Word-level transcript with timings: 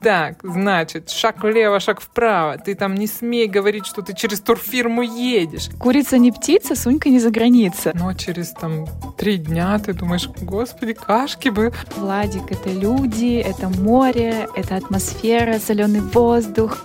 Так, 0.00 0.40
значит, 0.42 1.10
шаг 1.10 1.42
влево, 1.42 1.80
шаг 1.80 2.00
вправо. 2.00 2.58
Ты 2.58 2.74
там 2.74 2.94
не 2.94 3.06
смей 3.06 3.46
говорить, 3.46 3.86
что 3.86 4.02
ты 4.02 4.14
через 4.14 4.40
турфирму 4.40 5.02
едешь. 5.02 5.68
Курица 5.78 6.18
не 6.18 6.32
птица, 6.32 6.74
Сунька 6.74 7.08
не 7.08 7.20
за 7.20 7.30
граница. 7.30 7.92
Но 7.94 8.12
через 8.14 8.50
там 8.50 8.86
три 9.16 9.38
дня 9.38 9.78
ты 9.78 9.92
думаешь, 9.92 10.28
господи, 10.40 10.92
кашки 10.92 11.50
бы. 11.50 11.72
Владик, 11.96 12.50
это 12.50 12.70
люди, 12.70 13.36
это 13.36 13.68
море, 13.68 14.48
это 14.56 14.76
атмосфера, 14.76 15.58
соленый 15.58 16.00
воздух. 16.00 16.84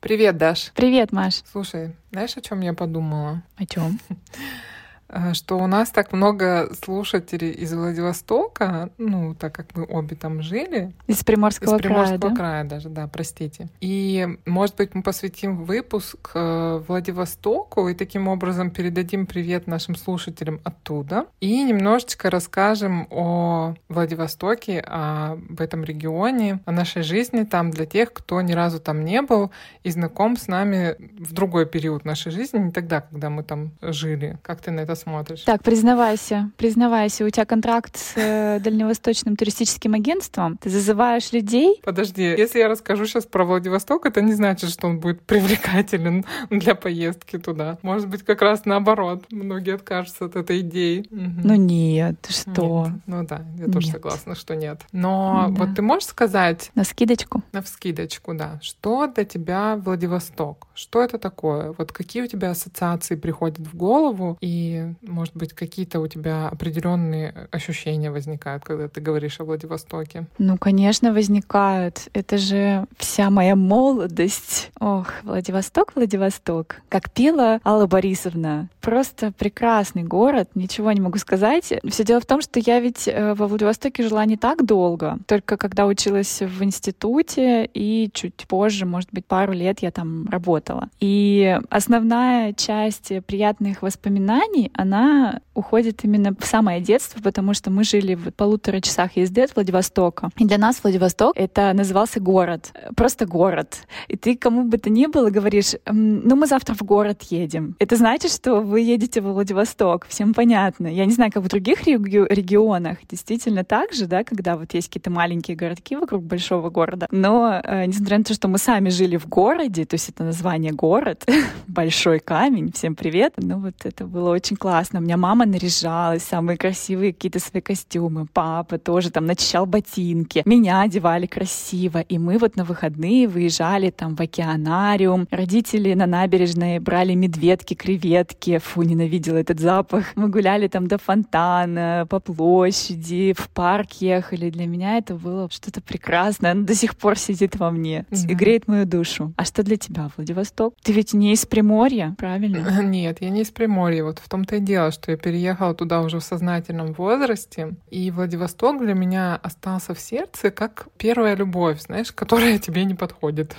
Привет, 0.00 0.36
Даш. 0.36 0.70
Привет, 0.74 1.10
Маш. 1.10 1.42
Слушай, 1.50 1.96
знаешь, 2.12 2.36
о 2.36 2.40
чем 2.40 2.60
я 2.60 2.74
подумала? 2.74 3.42
О 3.56 3.66
чем? 3.66 3.98
Э, 5.08 5.34
что 5.34 5.58
у 5.58 5.66
нас 5.66 5.90
так 5.90 6.12
много 6.12 6.70
слушателей 6.82 7.50
из 7.50 7.72
Владивостока, 7.72 8.90
ну, 8.98 9.34
так 9.34 9.54
как 9.54 9.74
мы 9.74 9.84
обе 9.84 10.16
там 10.16 10.42
жили. 10.42 10.92
Из 11.06 11.22
Приморского, 11.22 11.76
из 11.76 11.82
Приморского 11.82 12.18
края, 12.18 12.30
да? 12.30 12.36
края 12.36 12.64
даже, 12.64 12.88
да, 12.88 13.06
простите. 13.06 13.68
И, 13.80 14.26
может 14.46 14.76
быть, 14.76 14.94
мы 14.94 15.02
посвятим 15.02 15.64
выпуск 15.64 16.30
э, 16.34 16.82
Владивостоку 16.86 17.88
и 17.88 17.94
таким 17.94 18.28
образом 18.28 18.70
передадим 18.70 19.26
привет 19.26 19.66
нашим 19.66 19.94
слушателям 19.94 20.60
оттуда. 20.64 21.26
И 21.40 21.62
немножечко 21.62 22.30
расскажем 22.30 23.06
о 23.10 23.74
Владивостоке, 23.88 24.80
об 24.80 25.60
этом 25.60 25.84
регионе, 25.84 26.60
о 26.64 26.72
нашей 26.72 27.02
жизни 27.02 27.44
там 27.44 27.70
для 27.70 27.86
тех, 27.86 28.12
кто 28.12 28.40
ни 28.40 28.52
разу 28.52 28.80
там 28.80 29.04
не 29.04 29.22
был 29.22 29.50
и 29.84 29.90
знаком 29.90 30.36
с 30.36 30.48
нами 30.48 30.96
в 30.98 31.32
другой 31.32 31.66
период 31.66 32.04
нашей 32.04 32.32
жизни, 32.32 32.58
не 32.58 32.72
тогда, 32.72 33.02
когда 33.02 33.30
мы 33.30 33.42
там 33.42 33.72
жили. 33.80 34.38
Как 34.42 34.60
ты 34.60 34.70
на 34.70 34.80
это 34.80 34.95
смотришь. 34.96 35.42
Так, 35.42 35.62
признавайся, 35.62 36.50
признавайся, 36.56 37.24
у 37.24 37.30
тебя 37.30 37.44
контракт 37.46 37.96
с 37.96 38.12
э, 38.16 38.58
Дальневосточным 38.60 39.36
туристическим 39.36 39.94
агентством, 39.94 40.56
ты 40.58 40.70
зазываешь 40.70 41.32
людей. 41.32 41.80
Подожди, 41.84 42.22
если 42.22 42.58
я 42.58 42.68
расскажу 42.68 43.06
сейчас 43.06 43.26
про 43.26 43.44
Владивосток, 43.44 44.06
это 44.06 44.20
не 44.22 44.32
значит, 44.32 44.70
что 44.70 44.88
он 44.88 44.98
будет 45.00 45.20
привлекателен 45.22 46.24
для 46.50 46.74
поездки 46.74 47.38
туда. 47.38 47.78
Может 47.82 48.08
быть, 48.08 48.22
как 48.24 48.42
раз 48.42 48.64
наоборот. 48.64 49.24
Многие 49.30 49.74
откажутся 49.74 50.24
от 50.26 50.36
этой 50.36 50.60
идеи. 50.60 51.06
Ну 51.10 51.54
нет, 51.54 52.16
что? 52.28 52.86
Нет. 52.86 53.00
Ну 53.06 53.26
да, 53.26 53.42
я 53.58 53.66
тоже 53.66 53.86
Нет. 53.86 53.96
согласна, 53.96 54.34
что 54.34 54.56
нет. 54.56 54.80
Но 54.92 55.46
Да. 55.50 55.64
вот 55.64 55.74
ты 55.76 55.82
можешь 55.82 56.08
сказать, 56.08 56.70
На 56.74 56.84
скидочку. 56.84 57.42
на 57.52 57.62
вскидочку, 57.62 58.34
да, 58.34 58.58
что 58.62 59.06
для 59.06 59.24
тебя 59.24 59.76
Владивосток? 59.76 60.66
Что 60.74 61.02
это 61.02 61.18
такое? 61.18 61.74
Вот 61.76 61.92
какие 61.92 62.22
у 62.22 62.26
тебя 62.26 62.50
ассоциации 62.50 63.14
приходят 63.16 63.58
в 63.58 63.76
голову? 63.76 64.36
И, 64.40 64.85
может 65.02 65.36
быть, 65.36 65.52
какие-то 65.52 66.00
у 66.00 66.06
тебя 66.06 66.48
определенные 66.48 67.48
ощущения 67.50 68.10
возникают, 68.10 68.64
когда 68.64 68.88
ты 68.88 69.00
говоришь 69.00 69.40
о 69.40 69.44
Владивостоке? 69.44 70.26
Ну, 70.38 70.58
конечно, 70.58 71.12
возникают. 71.12 72.08
Это 72.12 72.38
же 72.38 72.86
вся 72.96 73.30
моя 73.30 73.56
молодость. 73.56 74.70
Ох, 74.80 75.12
Владивосток, 75.22 75.94
Владивосток. 75.94 76.82
Как 76.88 77.10
пела 77.10 77.60
Алла 77.64 77.86
Борисовна. 77.86 78.68
Просто 78.80 79.32
прекрасный 79.32 80.04
город, 80.04 80.50
ничего 80.54 80.92
не 80.92 81.00
могу 81.00 81.18
сказать. 81.18 81.72
Все 81.88 82.04
дело 82.04 82.20
в 82.20 82.26
том, 82.26 82.40
что 82.40 82.60
я 82.60 82.80
ведь 82.80 83.08
э, 83.08 83.34
во 83.34 83.46
Владивостоке 83.46 84.02
жила 84.02 84.24
не 84.24 84.36
так 84.36 84.64
долго. 84.64 85.18
Только 85.26 85.56
когда 85.56 85.86
училась 85.86 86.40
в 86.40 86.62
институте 86.62 87.68
и 87.72 88.10
чуть 88.12 88.46
позже, 88.48 88.86
может 88.86 89.08
быть, 89.12 89.26
пару 89.26 89.52
лет 89.52 89.80
я 89.80 89.90
там 89.90 90.28
работала. 90.28 90.88
И 91.00 91.58
основная 91.68 92.52
часть 92.52 93.12
приятных 93.26 93.82
воспоминаний, 93.82 94.70
она 94.76 95.40
уходит 95.54 96.04
именно 96.04 96.34
в 96.38 96.44
самое 96.44 96.80
детство, 96.80 97.20
потому 97.22 97.54
что 97.54 97.70
мы 97.70 97.82
жили 97.82 98.14
в 98.14 98.30
полутора 98.30 98.80
часах 98.80 99.16
езды 99.16 99.42
от 99.42 99.54
Владивостока. 99.56 100.30
И 100.36 100.44
для 100.44 100.58
нас 100.58 100.80
Владивосток— 100.82 101.32
это 101.36 101.72
назывался 101.72 102.20
город. 102.20 102.72
Просто 102.94 103.26
город. 103.26 103.78
И 104.08 104.16
ты 104.16 104.36
кому 104.36 104.64
бы 104.64 104.78
то 104.78 104.90
ни 104.90 105.06
было 105.06 105.30
говоришь, 105.30 105.74
«М, 105.86 106.20
ну 106.28 106.36
мы 106.36 106.46
завтра 106.46 106.74
в 106.74 106.82
город 106.82 107.22
едем. 107.30 107.74
Это 107.78 107.96
значит, 107.96 108.32
что 108.32 108.60
вы 108.60 108.80
едете 108.80 109.20
во 109.20 109.32
Владивосток. 109.32 110.06
Всем 110.08 110.34
понятно. 110.34 110.86
Я 110.88 111.06
не 111.06 111.12
знаю, 111.12 111.32
как 111.32 111.42
в 111.42 111.48
других 111.48 111.86
реги- 111.86 112.26
регионах. 112.28 112.98
Действительно 113.10 113.64
так 113.64 113.92
же, 113.92 114.06
да, 114.06 114.24
когда 114.24 114.56
вот 114.56 114.74
есть 114.74 114.88
какие-то 114.88 115.10
маленькие 115.10 115.56
городки 115.56 115.96
вокруг 115.96 116.22
большого 116.22 116.68
города. 116.70 117.06
Но 117.10 117.60
э, 117.64 117.86
несмотря 117.86 118.18
на 118.18 118.24
то, 118.24 118.34
что 118.34 118.48
мы 118.48 118.58
сами 118.58 118.90
жили 118.90 119.16
в 119.16 119.26
городе, 119.26 119.86
то 119.86 119.94
есть 119.94 120.10
это 120.10 120.24
название 120.24 120.72
город, 120.72 121.24
большой 121.66 122.18
камень, 122.18 122.72
всем 122.72 122.94
привет. 122.94 123.32
Ну 123.38 123.58
вот 123.58 123.74
это 123.84 124.04
было 124.04 124.30
очень 124.30 124.56
классно. 124.56 124.65
У 124.66 125.00
меня 125.00 125.16
мама 125.16 125.46
наряжалась, 125.46 126.24
самые 126.24 126.56
красивые 126.58 127.12
какие-то 127.12 127.38
свои 127.38 127.62
костюмы. 127.62 128.26
Папа 128.32 128.78
тоже 128.78 129.10
там 129.10 129.24
начищал 129.26 129.64
ботинки. 129.64 130.42
Меня 130.44 130.80
одевали 130.80 131.26
красиво. 131.26 132.00
И 132.00 132.18
мы 132.18 132.36
вот 132.38 132.56
на 132.56 132.64
выходные 132.64 133.28
выезжали 133.28 133.90
там 133.90 134.16
в 134.16 134.20
океанариум. 134.20 135.28
Родители 135.30 135.94
на 135.94 136.06
набережной 136.06 136.80
брали 136.80 137.14
медведки, 137.14 137.74
креветки. 137.74 138.58
Фу, 138.58 138.82
ненавидела 138.82 139.36
этот 139.36 139.60
запах. 139.60 140.06
Мы 140.16 140.28
гуляли 140.28 140.66
там 140.66 140.88
до 140.88 140.98
фонтана, 140.98 142.04
по 142.10 142.18
площади, 142.18 143.34
в 143.38 143.48
парк 143.50 143.92
ехали. 144.00 144.50
Для 144.50 144.66
меня 144.66 144.98
это 144.98 145.14
было 145.14 145.48
что-то 145.50 145.80
прекрасное. 145.80 146.50
Оно 146.52 146.64
до 146.64 146.74
сих 146.74 146.96
пор 146.96 147.16
сидит 147.16 147.54
во 147.56 147.70
мне 147.70 148.04
и 148.10 148.26
Да. 148.26 148.34
греет 148.34 148.66
мою 148.66 148.84
душу. 148.84 149.32
А 149.36 149.44
что 149.44 149.62
для 149.62 149.76
тебя, 149.76 150.10
Владивосток? 150.16 150.74
Ты 150.82 150.92
ведь 150.92 151.14
не 151.14 151.32
из 151.32 151.46
Приморья, 151.46 152.16
правильно? 152.18 152.56
Нет, 152.82 153.18
я 153.20 153.30
не 153.30 153.42
из 153.42 153.50
Приморья. 153.50 154.02
Вот 154.02 154.18
в 154.18 154.28
том-то 154.28 154.55
и 154.56 154.60
дело, 154.60 154.90
что 154.90 155.10
я 155.10 155.16
переехала 155.16 155.74
туда 155.74 156.00
уже 156.00 156.20
в 156.20 156.24
сознательном 156.24 156.92
возрасте. 156.92 157.74
И 157.90 158.10
Владивосток 158.10 158.80
для 158.80 158.94
меня 158.94 159.36
остался 159.36 159.94
в 159.94 160.00
сердце 160.00 160.50
как 160.50 160.88
первая 160.98 161.34
любовь, 161.34 161.80
знаешь, 161.80 162.12
которая 162.12 162.58
тебе 162.66 162.84
не 162.84 162.94
подходит. 162.94 163.56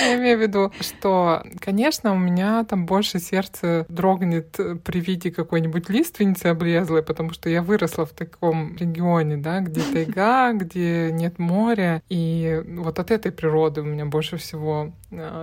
Я 0.00 0.16
имею 0.16 0.38
в 0.38 0.40
виду, 0.40 0.72
что, 0.80 1.42
конечно, 1.60 2.12
у 2.12 2.18
меня 2.18 2.64
там 2.64 2.86
больше 2.86 3.18
сердце 3.18 3.86
дрогнет 3.88 4.56
при 4.84 5.00
виде 5.00 5.30
какой-нибудь 5.30 5.88
лиственницы 5.88 6.46
облезлой, 6.46 7.02
потому 7.02 7.32
что 7.32 7.48
я 7.48 7.62
выросла 7.62 8.06
в 8.06 8.12
таком 8.12 8.76
регионе, 8.76 9.36
да, 9.36 9.60
где 9.60 9.82
тайга, 9.82 10.52
где 10.52 11.10
нет 11.12 11.38
моря, 11.38 12.02
и 12.08 12.62
вот 12.66 12.98
от 12.98 13.10
этой 13.10 13.32
природы 13.32 13.80
у 13.80 13.84
меня 13.84 14.06
больше 14.06 14.36
всего 14.36 14.92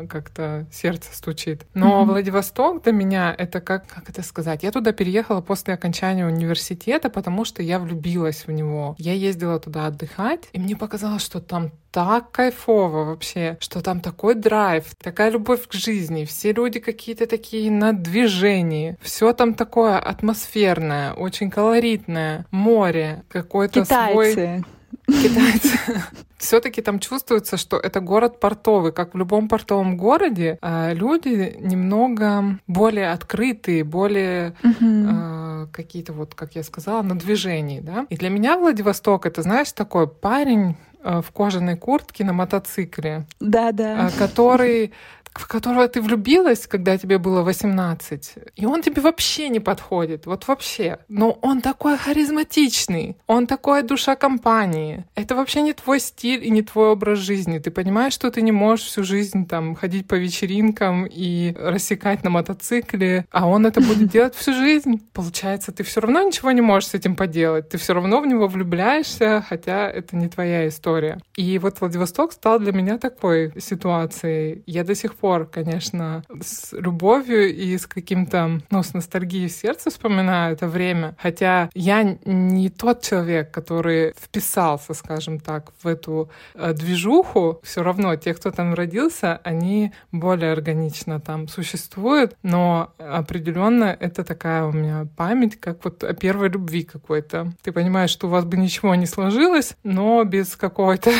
как-то 0.10 0.66
сердце 0.72 1.10
стучит. 1.14 1.66
Но 1.74 2.02
Мгм. 2.02 2.10
Владивосток 2.12 2.84
для 2.84 2.92
меня 2.92 3.36
это 3.38 3.62
как, 3.62 3.88
как 3.88 4.10
это 4.10 4.24
сказать? 4.24 4.64
Я 4.64 4.72
туда 4.72 4.92
переехала 4.92 5.42
после 5.42 5.74
окончания 5.74 6.26
университета, 6.26 7.10
потому 7.10 7.46
что 7.46 7.62
я 7.62 7.80
влюбилась 7.80 8.46
в 8.48 8.52
него. 8.52 8.96
Я 8.98 9.14
ездила 9.14 9.60
туда 9.60 9.88
отдыхать, 9.88 10.50
и 10.54 10.60
мне 10.60 10.76
показалось, 10.76 11.22
что 11.24 11.40
там 11.40 11.72
так 11.92 12.32
кайфово 12.32 13.06
вообще, 13.06 13.58
что 13.60 13.82
там 13.82 14.00
такой 14.00 14.36
драйв, 14.36 14.86
такая 15.02 15.32
любовь 15.32 15.68
к 15.68 15.74
жизни, 15.74 16.26
все 16.26 16.54
люди 16.54 16.80
какие-то 16.80 17.26
такие 17.26 17.72
на 17.72 17.94
движении, 17.94 18.96
все 19.02 19.34
там 19.34 19.56
такое 19.56 19.98
атмосферное, 19.98 21.14
очень 21.14 21.50
колоритное, 21.50 22.46
море, 22.52 23.24
какой-то 23.30 23.86
свой 23.86 24.64
Китайцы. 25.08 25.78
Все-таки 26.38 26.82
там 26.82 27.00
чувствуется, 27.00 27.58
что 27.58 27.78
это 27.78 28.00
город 28.00 28.40
портовый. 28.40 28.92
Как 28.94 29.14
в 29.14 29.18
любом 29.18 29.48
портовом 29.50 29.98
городе, 29.98 30.58
а, 30.62 30.94
люди 30.94 31.58
немного 31.60 32.60
более 32.68 33.12
открытые, 33.12 33.84
более 33.84 34.56
а, 34.82 35.68
какие-то, 35.72 36.14
вот, 36.14 36.36
как 36.36 36.56
я 36.56 36.64
сказала, 36.64 37.02
на 37.02 37.18
движении. 37.18 37.82
Да? 37.82 38.06
И 38.10 38.16
для 38.16 38.30
меня 38.30 38.58
Владивосток 38.58 39.26
это, 39.26 39.42
знаешь, 39.42 39.72
такой 39.74 40.08
парень 40.08 40.78
а, 41.02 41.22
в 41.22 41.32
кожаной 41.32 41.78
куртке 41.78 42.26
на 42.26 42.34
мотоцикле, 42.34 43.26
Да-да. 43.40 44.08
а, 44.08 44.12
который 44.18 44.92
в 45.40 45.48
которого 45.48 45.88
ты 45.88 46.02
влюбилась, 46.02 46.68
когда 46.68 46.98
тебе 46.98 47.18
было 47.18 47.44
18, 47.44 48.34
и 48.56 48.66
он 48.66 48.82
тебе 48.82 49.02
вообще 49.02 49.50
не 49.50 49.60
подходит, 49.60 50.26
вот 50.26 50.48
вообще. 50.48 51.00
Но 51.08 51.32
он 51.42 51.62
такой 51.62 51.98
харизматичный, 51.98 53.18
он 53.26 53.48
такой 53.48 53.84
душа 53.84 54.16
компании. 54.16 55.06
Это 55.16 55.36
вообще 55.36 55.62
не 55.62 55.74
твой 55.74 56.00
стиль 56.00 56.46
и 56.46 56.50
не 56.50 56.62
твой 56.62 56.90
образ 56.90 57.20
жизни. 57.20 57.60
Ты 57.60 57.72
понимаешь, 57.72 58.14
что 58.14 58.30
ты 58.32 58.42
не 58.42 58.52
можешь 58.52 58.86
всю 58.86 59.04
жизнь 59.04 59.48
там 59.48 59.76
ходить 59.76 60.08
по 60.08 60.16
вечеринкам 60.16 61.08
и 61.10 61.56
рассекать 61.58 62.24
на 62.24 62.30
мотоцикле, 62.30 63.26
а 63.32 63.48
он 63.48 63.66
это 63.66 63.80
будет 63.80 64.10
делать 64.12 64.36
всю 64.36 64.54
жизнь. 64.54 65.02
Получается, 65.14 65.72
ты 65.72 65.84
все 65.84 66.02
равно 66.02 66.22
ничего 66.22 66.52
не 66.52 66.62
можешь 66.62 66.90
с 66.90 66.94
этим 66.96 67.16
поделать. 67.16 67.70
Ты 67.70 67.78
все 67.78 67.94
равно 67.94 68.20
в 68.20 68.28
него 68.28 68.48
влюбляешься, 68.48 69.46
хотя 69.48 69.90
это 69.90 70.18
не 70.18 70.28
твоя 70.28 70.68
история. 70.68 71.20
И 71.36 71.58
вот 71.60 71.80
Владивосток 71.80 72.34
стал 72.34 72.60
для 72.60 72.74
меня 72.74 72.98
такой 72.98 73.54
ситуацией. 73.60 74.64
Я 74.66 74.84
до 74.84 74.96
сих 74.96 75.16
пор 75.16 75.29
пор, 75.30 75.46
конечно, 75.46 76.24
с 76.42 76.74
любовью 76.74 77.56
и 77.56 77.78
с 77.78 77.86
каким-то, 77.86 78.62
ну, 78.72 78.82
с 78.82 78.96
ностальгией 78.96 79.48
в 79.48 79.52
сердце 79.52 79.92
вспоминаю 79.92 80.54
это 80.54 80.68
время. 80.68 81.16
Хотя 81.22 81.70
я 81.76 82.18
не 82.26 82.70
тот 82.70 83.04
человек, 83.04 83.52
который 83.52 84.14
вписался, 84.20 84.96
скажем 84.96 85.40
так, 85.40 85.72
в 85.84 85.88
эту 85.88 86.32
э, 86.56 86.74
движуху. 86.74 87.60
Все 87.62 87.84
равно 87.84 88.16
те, 88.16 88.34
кто 88.34 88.50
там 88.50 88.74
родился, 88.74 89.40
они 89.44 89.94
более 90.12 90.52
органично 90.52 91.20
там 91.20 91.48
существуют, 91.48 92.36
но 92.42 92.92
определенно 92.98 93.96
это 94.00 94.24
такая 94.24 94.66
у 94.66 94.72
меня 94.72 95.08
память, 95.16 95.60
как 95.60 95.86
вот 95.86 96.04
о 96.04 96.16
первой 96.16 96.50
любви 96.50 96.82
какой-то. 96.82 97.54
Ты 97.62 97.72
понимаешь, 97.72 98.10
что 98.10 98.26
у 98.26 98.32
вас 98.32 98.46
бы 98.46 98.58
ничего 98.58 98.96
не 98.96 99.06
сложилось, 99.06 99.76
но 99.84 100.24
без 100.24 100.56
какой-то 100.56 101.12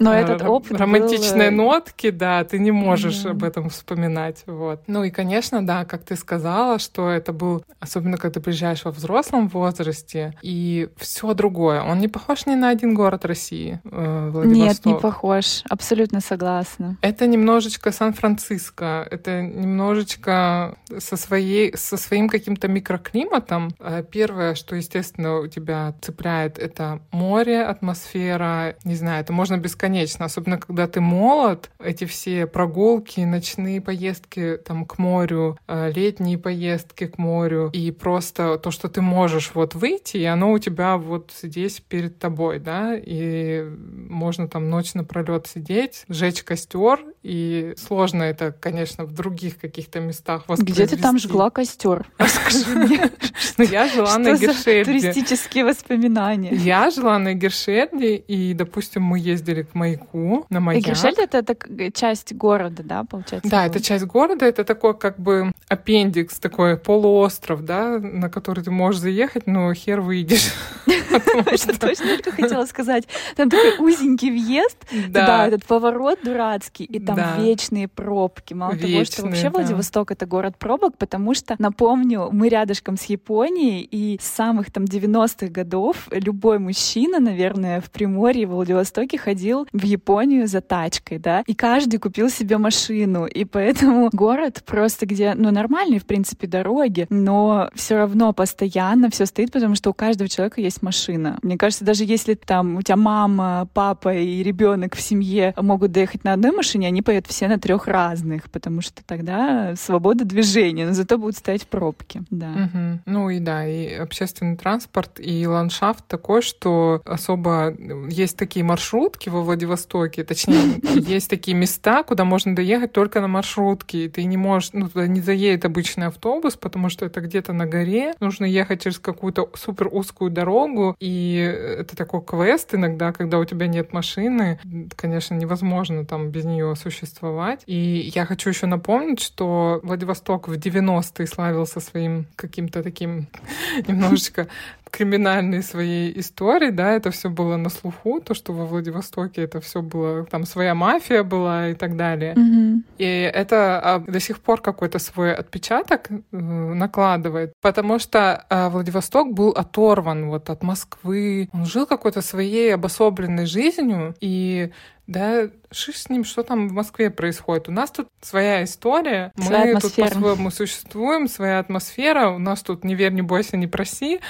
но 0.00 0.14
этот 0.14 0.40
опыт 0.48 0.80
романтичной 0.80 1.50
был... 1.50 1.64
нотки, 1.64 2.08
да, 2.08 2.44
ты 2.44 2.58
не 2.58 2.70
можешь 2.70 2.91
mm. 2.94 3.30
об 3.30 3.44
этом 3.44 3.68
вспоминать. 3.68 4.42
Вот. 4.46 4.82
Ну 4.86 5.04
и, 5.04 5.10
конечно, 5.10 5.64
да, 5.64 5.84
как 5.84 6.04
ты 6.04 6.16
сказала, 6.16 6.78
что 6.78 7.08
это 7.08 7.32
был, 7.32 7.64
особенно 7.80 8.16
когда 8.16 8.34
ты 8.34 8.40
приезжаешь 8.40 8.84
во 8.84 8.90
взрослом 8.90 9.48
возрасте, 9.48 10.34
и 10.42 10.88
все 10.96 11.34
другое. 11.34 11.82
Он 11.82 11.98
не 11.98 12.08
похож 12.08 12.46
ни 12.46 12.54
на 12.54 12.70
один 12.70 12.94
город 12.94 13.24
России, 13.24 13.80
э, 13.84 14.42
Нет, 14.44 14.84
не 14.84 14.94
похож. 14.94 15.62
Абсолютно 15.68 16.20
согласна. 16.20 16.96
Это 17.02 17.26
немножечко 17.26 17.92
Сан-Франциско, 17.92 19.06
это 19.10 19.42
немножечко 19.42 20.76
со, 20.98 21.16
своей, 21.16 21.76
со 21.76 21.96
своим 21.96 22.28
каким-то 22.28 22.68
микроклиматом. 22.68 23.74
Э, 23.78 24.02
первое, 24.10 24.54
что, 24.54 24.76
естественно, 24.76 25.38
у 25.38 25.46
тебя 25.46 25.94
цепляет, 26.00 26.58
это 26.58 27.00
море, 27.10 27.62
атмосфера, 27.62 28.76
не 28.84 28.94
знаю, 28.94 29.22
это 29.22 29.32
можно 29.32 29.56
бесконечно, 29.58 30.24
особенно 30.24 30.58
когда 30.58 30.86
ты 30.86 31.00
молод, 31.00 31.70
эти 31.78 32.04
все 32.04 32.46
прогулки, 32.46 32.81
ночные 33.16 33.80
поездки 33.80 34.58
там 34.64 34.84
к 34.84 34.98
морю, 34.98 35.58
э, 35.68 35.92
летние 35.94 36.38
поездки 36.38 37.06
к 37.06 37.18
морю, 37.18 37.70
и 37.72 37.90
просто 37.90 38.58
то, 38.58 38.70
что 38.70 38.88
ты 38.88 39.00
можешь 39.00 39.52
вот 39.54 39.74
выйти, 39.74 40.18
и 40.18 40.24
оно 40.24 40.52
у 40.52 40.58
тебя 40.58 40.96
вот 40.96 41.32
здесь 41.42 41.80
перед 41.80 42.18
тобой, 42.18 42.58
да, 42.58 42.94
и 42.96 43.64
можно 44.08 44.48
там 44.48 44.70
ночь 44.70 44.94
напролет 44.94 45.46
сидеть, 45.46 46.04
сжечь 46.08 46.42
костер, 46.42 47.00
и 47.22 47.74
сложно 47.76 48.24
это, 48.24 48.52
конечно, 48.52 49.04
в 49.04 49.12
других 49.12 49.58
каких-то 49.58 50.00
местах 50.00 50.44
Где 50.48 50.86
ты 50.86 50.96
там 50.96 51.18
жгла 51.18 51.50
костер? 51.50 52.06
Расскажи 52.18 52.74
мне. 52.74 53.10
Ну, 53.58 53.64
я 53.64 53.86
жила 53.86 54.16
на 54.18 54.36
Гершельде. 54.38 54.84
туристические 54.84 55.64
воспоминания? 55.64 56.54
Я 56.54 56.90
жила 56.90 57.18
на 57.18 57.34
Гершельде, 57.34 58.16
и, 58.16 58.54
допустим, 58.54 59.02
мы 59.02 59.18
ездили 59.18 59.62
к 59.62 59.74
маяку, 59.74 60.46
на 60.48 60.60
маяк. 60.60 60.82
Гершельде— 60.82 61.22
это 61.30 61.54
часть 61.92 62.32
города, 62.32 62.71
да, 62.82 63.04
получается? 63.04 63.50
Да, 63.50 63.66
это 63.66 63.82
часть 63.82 64.04
города, 64.04 64.46
это 64.46 64.64
такой 64.64 64.96
как 64.96 65.18
бы 65.18 65.52
аппендикс, 65.68 66.38
такой 66.38 66.76
полуостров, 66.76 67.64
да, 67.64 67.98
на 67.98 68.30
который 68.30 68.64
ты 68.64 68.70
можешь 68.70 69.00
заехать, 69.00 69.46
но 69.46 69.72
хер 69.74 70.00
выйдешь. 70.00 70.52
Точно, 70.86 71.74
что 71.74 72.32
хотела 72.32 72.66
сказать. 72.66 73.08
Там 73.36 73.50
такой 73.50 73.78
узенький 73.78 74.30
въезд, 74.30 74.78
да, 75.08 75.46
этот 75.46 75.64
поворот 75.64 76.20
дурацкий, 76.22 76.84
и 76.84 76.98
там 76.98 77.18
вечные 77.38 77.88
пробки. 77.88 78.54
Мало 78.54 78.76
того, 78.76 79.04
что 79.04 79.22
вообще 79.22 79.50
Владивосток— 79.50 80.10
это 80.12 80.26
город 80.26 80.56
пробок, 80.58 80.96
потому 80.96 81.34
что, 81.34 81.56
напомню, 81.58 82.28
мы 82.32 82.48
рядышком 82.48 82.96
с 82.96 83.04
Японией, 83.04 83.80
и 83.82 84.18
с 84.20 84.26
самых 84.26 84.70
там 84.70 84.84
90-х 84.84 85.48
годов 85.48 86.08
любой 86.10 86.58
мужчина, 86.58 87.20
наверное, 87.20 87.80
в 87.80 87.90
Приморье, 87.90 88.46
в 88.46 88.50
Владивостоке 88.50 89.18
ходил 89.18 89.66
в 89.72 89.82
Японию 89.82 90.46
за 90.46 90.60
тачкой, 90.60 91.18
да, 91.18 91.42
и 91.46 91.54
каждый 91.54 91.98
купил 91.98 92.28
себе 92.30 92.58
машину, 92.62 93.26
и 93.26 93.44
поэтому 93.44 94.08
город 94.12 94.62
просто 94.64 95.06
где, 95.06 95.34
ну, 95.34 95.50
нормальные, 95.50 96.00
в 96.00 96.06
принципе, 96.06 96.46
дороги, 96.46 97.06
но 97.10 97.68
все 97.74 97.96
равно 97.96 98.32
постоянно 98.32 99.10
все 99.10 99.26
стоит, 99.26 99.52
потому 99.52 99.74
что 99.74 99.90
у 99.90 99.94
каждого 99.94 100.28
человека 100.28 100.60
есть 100.60 100.82
машина. 100.82 101.38
Мне 101.42 101.58
кажется, 101.58 101.84
даже 101.84 102.04
если 102.04 102.34
там 102.34 102.76
у 102.76 102.82
тебя 102.82 102.96
мама, 102.96 103.68
папа 103.74 104.14
и 104.14 104.42
ребенок 104.42 104.94
в 104.96 105.00
семье 105.00 105.54
могут 105.56 105.92
доехать 105.92 106.24
на 106.24 106.32
одной 106.32 106.52
машине, 106.52 106.86
они 106.86 107.02
поедут 107.02 107.30
все 107.30 107.48
на 107.48 107.58
трех 107.58 107.86
разных, 107.86 108.50
потому 108.50 108.80
что 108.80 109.04
тогда 109.04 109.74
свобода 109.76 110.24
движения, 110.24 110.86
но 110.86 110.92
зато 110.92 111.18
будут 111.18 111.36
стоять 111.36 111.66
пробки. 111.66 112.22
Да. 112.30 112.50
Угу. 112.50 113.00
Ну 113.06 113.30
и 113.30 113.40
да, 113.40 113.66
и 113.66 113.94
общественный 113.94 114.56
транспорт, 114.56 115.18
и 115.18 115.46
ландшафт 115.46 116.06
такой, 116.06 116.42
что 116.42 117.02
особо 117.04 117.74
есть 118.08 118.36
такие 118.36 118.64
маршрутки 118.64 119.28
во 119.28 119.42
Владивостоке, 119.42 120.24
точнее, 120.24 120.80
есть 120.94 121.28
такие 121.30 121.56
места, 121.56 122.02
куда 122.02 122.24
можно 122.24 122.51
доехать 122.54 122.92
только 122.92 123.20
на 123.20 123.28
маршрутке, 123.28 124.04
и 124.04 124.08
ты 124.08 124.24
не 124.24 124.36
можешь, 124.36 124.70
ну, 124.72 124.88
туда 124.88 125.06
не 125.06 125.20
заедет 125.20 125.64
обычный 125.64 126.06
автобус, 126.06 126.56
потому 126.56 126.88
что 126.88 127.06
это 127.06 127.20
где-то 127.20 127.52
на 127.52 127.66
горе, 127.66 128.14
нужно 128.20 128.44
ехать 128.44 128.82
через 128.82 128.98
какую-то 128.98 129.50
супер 129.54 129.88
узкую 129.90 130.30
дорогу, 130.30 130.96
и 131.00 131.36
это 131.78 131.96
такой 131.96 132.22
квест 132.22 132.74
иногда, 132.74 133.12
когда 133.12 133.38
у 133.38 133.44
тебя 133.44 133.66
нет 133.66 133.92
машины, 133.92 134.58
конечно, 134.96 135.34
невозможно 135.34 136.04
там 136.04 136.30
без 136.30 136.44
нее 136.44 136.74
существовать. 136.76 137.62
И 137.66 138.10
я 138.14 138.26
хочу 138.26 138.50
еще 138.50 138.66
напомнить, 138.66 139.20
что 139.20 139.80
Владивосток 139.82 140.48
в 140.48 140.52
90-е 140.52 141.26
славился 141.26 141.80
своим 141.80 142.26
каким-то 142.36 142.82
таким 142.82 143.28
немножечко 143.86 144.48
криминальной 144.92 145.62
своей 145.62 146.20
истории, 146.20 146.70
да, 146.70 146.92
это 146.92 147.10
все 147.10 147.30
было 147.30 147.56
на 147.56 147.70
слуху, 147.70 148.20
то, 148.20 148.34
что 148.34 148.52
во 148.52 148.66
Владивостоке 148.66 149.42
это 149.42 149.60
все 149.60 149.80
было, 149.80 150.26
там 150.26 150.44
своя 150.44 150.74
мафия 150.74 151.22
была 151.22 151.68
и 151.68 151.74
так 151.74 151.96
далее. 151.96 152.34
Mm-hmm. 152.34 152.82
И 152.98 153.30
это 153.34 153.80
а, 153.82 153.98
до 154.00 154.20
сих 154.20 154.40
пор 154.40 154.60
какой-то 154.60 154.98
свой 154.98 155.34
отпечаток 155.34 156.10
э, 156.10 156.16
накладывает, 156.30 157.54
потому 157.62 157.98
что 157.98 158.44
а, 158.50 158.68
Владивосток 158.68 159.32
был 159.32 159.50
оторван 159.50 160.28
вот 160.28 160.50
от 160.50 160.62
Москвы, 160.62 161.48
он 161.54 161.64
жил 161.64 161.86
какой-то 161.86 162.20
своей 162.20 162.74
обособленной 162.74 163.46
жизнью, 163.46 164.14
и 164.20 164.72
да, 165.06 165.48
шиш 165.70 166.02
с 166.02 166.08
ним, 166.08 166.24
что 166.24 166.42
там 166.42 166.68
в 166.68 166.72
Москве 166.72 167.10
происходит. 167.10 167.68
У 167.68 167.72
нас 167.72 167.90
тут 167.90 168.08
своя 168.20 168.62
история, 168.62 169.32
своя 169.36 169.74
мы 169.74 169.80
тут 169.80 169.94
по-своему 169.94 170.50
существуем, 170.50 171.28
своя 171.28 171.58
атмосфера, 171.58 172.28
у 172.28 172.38
нас 172.38 172.62
тут 172.62 172.84
не 172.84 172.94
верь, 172.94 173.12
не 173.12 173.22
бойся, 173.22 173.56
не 173.56 173.66
проси. 173.66 174.20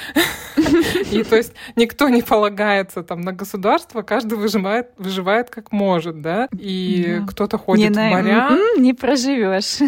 И 1.11 1.23
то 1.25 1.37
есть 1.37 1.53
никто 1.77 2.09
не 2.09 2.23
полагается 2.23 3.03
там 3.03 3.21
на 3.21 3.33
государство, 3.33 4.03
каждый 4.03 4.39
выживает, 4.39 4.91
выживает 4.99 5.51
как 5.51 5.73
может, 5.73 6.21
да, 6.21 6.49
и 6.53 7.21
кто-то 7.29 7.59
ходит 7.59 7.95
в 7.95 8.01
моря. 8.01 8.51
Не 8.79 8.95
проживешь. 8.95 9.79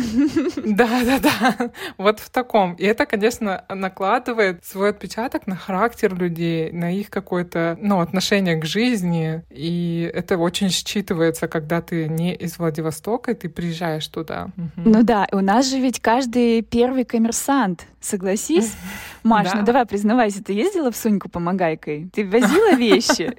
Да, 0.57 0.89
да, 1.05 1.19
да. 1.19 1.71
Вот 1.99 2.21
в 2.21 2.31
таком. 2.31 2.75
И 2.75 2.85
это, 2.85 3.07
конечно, 3.07 3.65
накладывает 3.69 4.65
свой 4.65 4.91
отпечаток 4.91 5.47
на 5.47 5.57
характер 5.57 6.15
людей, 6.15 6.73
на 6.73 6.93
их 6.93 7.11
какое-то, 7.11 7.79
ну, 7.81 8.01
отношение 8.01 8.57
к 8.57 8.65
жизни. 8.65 9.43
И 9.51 10.11
это 10.13 10.37
очень 10.37 10.71
считывается, 10.75 11.49
когда 11.49 11.81
ты 11.81 12.09
не 12.09 12.35
из 12.35 12.59
Владивостока, 12.59 13.33
и 13.33 13.35
ты 13.35 13.49
приезжаешь 13.49 14.07
туда. 14.09 14.49
Ну 14.77 15.03
да, 15.03 15.27
у 15.33 15.41
нас 15.41 15.69
же 15.71 15.79
ведь 15.79 16.01
каждый 16.01 16.63
первый 16.63 17.05
коммерсант 17.05 17.87
Согласись. 18.05 18.75
Маш, 19.23 19.51
да. 19.51 19.61
ну 19.61 19.65
давай 19.65 19.87
признавайся, 19.87 20.45
ты 20.45 20.53
ездила 20.53 20.93
в 20.93 20.97
Суньку 20.97 21.31
помогайкой? 21.31 22.11
Ты 22.13 22.29
возила 22.29 22.75
вещи? 22.75 23.33